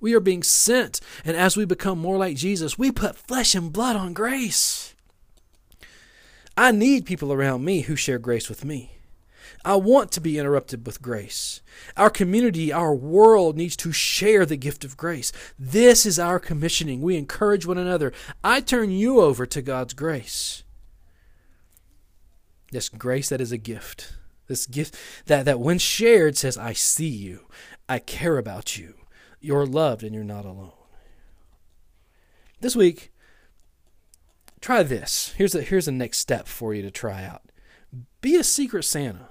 We 0.00 0.14
are 0.14 0.20
being 0.20 0.42
sent. 0.42 1.00
And 1.24 1.36
as 1.36 1.56
we 1.56 1.64
become 1.64 1.98
more 1.98 2.16
like 2.16 2.36
Jesus, 2.36 2.78
we 2.78 2.90
put 2.90 3.16
flesh 3.16 3.54
and 3.54 3.72
blood 3.72 3.96
on 3.96 4.12
grace. 4.12 4.94
I 6.56 6.72
need 6.72 7.06
people 7.06 7.32
around 7.32 7.64
me 7.64 7.82
who 7.82 7.96
share 7.96 8.18
grace 8.18 8.48
with 8.48 8.64
me. 8.64 8.93
I 9.64 9.76
want 9.76 10.12
to 10.12 10.20
be 10.20 10.38
interrupted 10.38 10.84
with 10.84 11.00
grace. 11.00 11.62
Our 11.96 12.10
community, 12.10 12.72
our 12.72 12.94
world 12.94 13.56
needs 13.56 13.76
to 13.78 13.92
share 13.92 14.44
the 14.44 14.56
gift 14.56 14.84
of 14.84 14.96
grace. 14.96 15.32
This 15.58 16.04
is 16.04 16.18
our 16.18 16.38
commissioning. 16.38 17.00
We 17.00 17.16
encourage 17.16 17.64
one 17.64 17.78
another. 17.78 18.12
I 18.42 18.60
turn 18.60 18.90
you 18.90 19.20
over 19.20 19.46
to 19.46 19.62
God's 19.62 19.94
grace. 19.94 20.64
This 22.72 22.88
grace 22.88 23.30
that 23.30 23.40
is 23.40 23.52
a 23.52 23.58
gift. 23.58 24.16
This 24.48 24.66
gift 24.66 24.96
that, 25.26 25.46
that 25.46 25.60
when 25.60 25.78
shared 25.78 26.36
says, 26.36 26.58
I 26.58 26.74
see 26.74 27.08
you. 27.08 27.46
I 27.88 28.00
care 28.00 28.36
about 28.36 28.76
you. 28.76 28.94
You're 29.40 29.66
loved 29.66 30.02
and 30.02 30.14
you're 30.14 30.24
not 30.24 30.44
alone. 30.44 30.72
This 32.60 32.76
week, 32.76 33.12
try 34.60 34.82
this. 34.82 35.34
Here's 35.36 35.54
a, 35.54 35.62
here's 35.62 35.86
the 35.86 35.92
next 35.92 36.18
step 36.18 36.48
for 36.48 36.74
you 36.74 36.82
to 36.82 36.90
try 36.90 37.24
out. 37.24 37.42
Be 38.20 38.36
a 38.36 38.44
secret 38.44 38.84
Santa. 38.84 39.28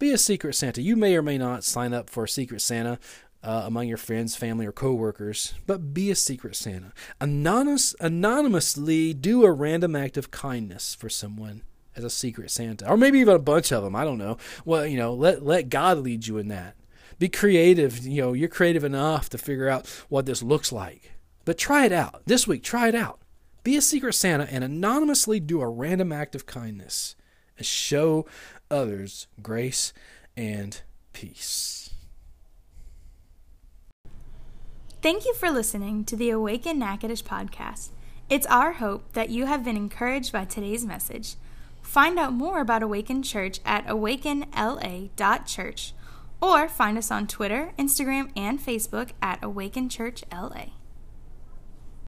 Be 0.00 0.12
a 0.12 0.18
secret 0.18 0.54
Santa. 0.54 0.80
You 0.80 0.96
may 0.96 1.14
or 1.14 1.20
may 1.20 1.36
not 1.36 1.62
sign 1.62 1.92
up 1.92 2.08
for 2.08 2.24
a 2.24 2.28
secret 2.28 2.62
Santa 2.62 2.98
uh, 3.44 3.64
among 3.66 3.86
your 3.86 3.98
friends, 3.98 4.34
family, 4.34 4.64
or 4.64 4.72
coworkers, 4.72 5.52
but 5.66 5.92
be 5.92 6.10
a 6.10 6.14
secret 6.14 6.56
Santa. 6.56 6.94
Anonymous, 7.20 7.94
anonymously 8.00 9.12
do 9.12 9.44
a 9.44 9.52
random 9.52 9.94
act 9.94 10.16
of 10.16 10.30
kindness 10.30 10.94
for 10.94 11.10
someone 11.10 11.62
as 11.94 12.02
a 12.02 12.08
secret 12.08 12.50
Santa, 12.50 12.88
or 12.88 12.96
maybe 12.96 13.18
even 13.18 13.34
a 13.34 13.38
bunch 13.38 13.72
of 13.72 13.84
them. 13.84 13.94
I 13.94 14.04
don't 14.04 14.16
know. 14.16 14.38
Well, 14.64 14.86
you 14.86 14.96
know, 14.96 15.12
let 15.12 15.44
let 15.44 15.68
God 15.68 15.98
lead 15.98 16.26
you 16.26 16.38
in 16.38 16.48
that. 16.48 16.76
Be 17.18 17.28
creative. 17.28 17.98
You 17.98 18.22
know, 18.22 18.32
you're 18.32 18.48
creative 18.48 18.84
enough 18.84 19.28
to 19.28 19.38
figure 19.38 19.68
out 19.68 19.86
what 20.08 20.24
this 20.24 20.42
looks 20.42 20.72
like. 20.72 21.12
But 21.44 21.58
try 21.58 21.84
it 21.84 21.92
out 21.92 22.22
this 22.24 22.48
week. 22.48 22.62
Try 22.62 22.88
it 22.88 22.94
out. 22.94 23.20
Be 23.64 23.76
a 23.76 23.82
secret 23.82 24.14
Santa 24.14 24.48
and 24.50 24.64
anonymously 24.64 25.40
do 25.40 25.60
a 25.60 25.68
random 25.68 26.10
act 26.10 26.34
of 26.34 26.46
kindness 26.46 27.16
show 27.62 28.26
others 28.70 29.26
grace 29.42 29.92
and 30.36 30.82
peace. 31.12 31.90
Thank 35.02 35.24
you 35.24 35.34
for 35.34 35.50
listening 35.50 36.04
to 36.04 36.16
the 36.16 36.30
Awaken 36.30 36.78
Natchitoches 36.78 37.22
podcast. 37.22 37.88
It's 38.28 38.46
our 38.46 38.72
hope 38.72 39.12
that 39.14 39.30
you 39.30 39.46
have 39.46 39.64
been 39.64 39.76
encouraged 39.76 40.32
by 40.32 40.44
today's 40.44 40.84
message. 40.84 41.36
Find 41.82 42.18
out 42.18 42.32
more 42.32 42.60
about 42.60 42.82
Awaken 42.82 43.22
Church 43.22 43.60
at 43.64 43.86
awakenla.church 43.86 45.94
or 46.42 46.68
find 46.68 46.98
us 46.98 47.10
on 47.10 47.26
Twitter, 47.26 47.72
Instagram, 47.78 48.30
and 48.36 48.60
Facebook 48.60 49.10
at 49.20 49.42
Awaken 49.42 49.88
Church 49.88 50.22
LA. 50.32 50.66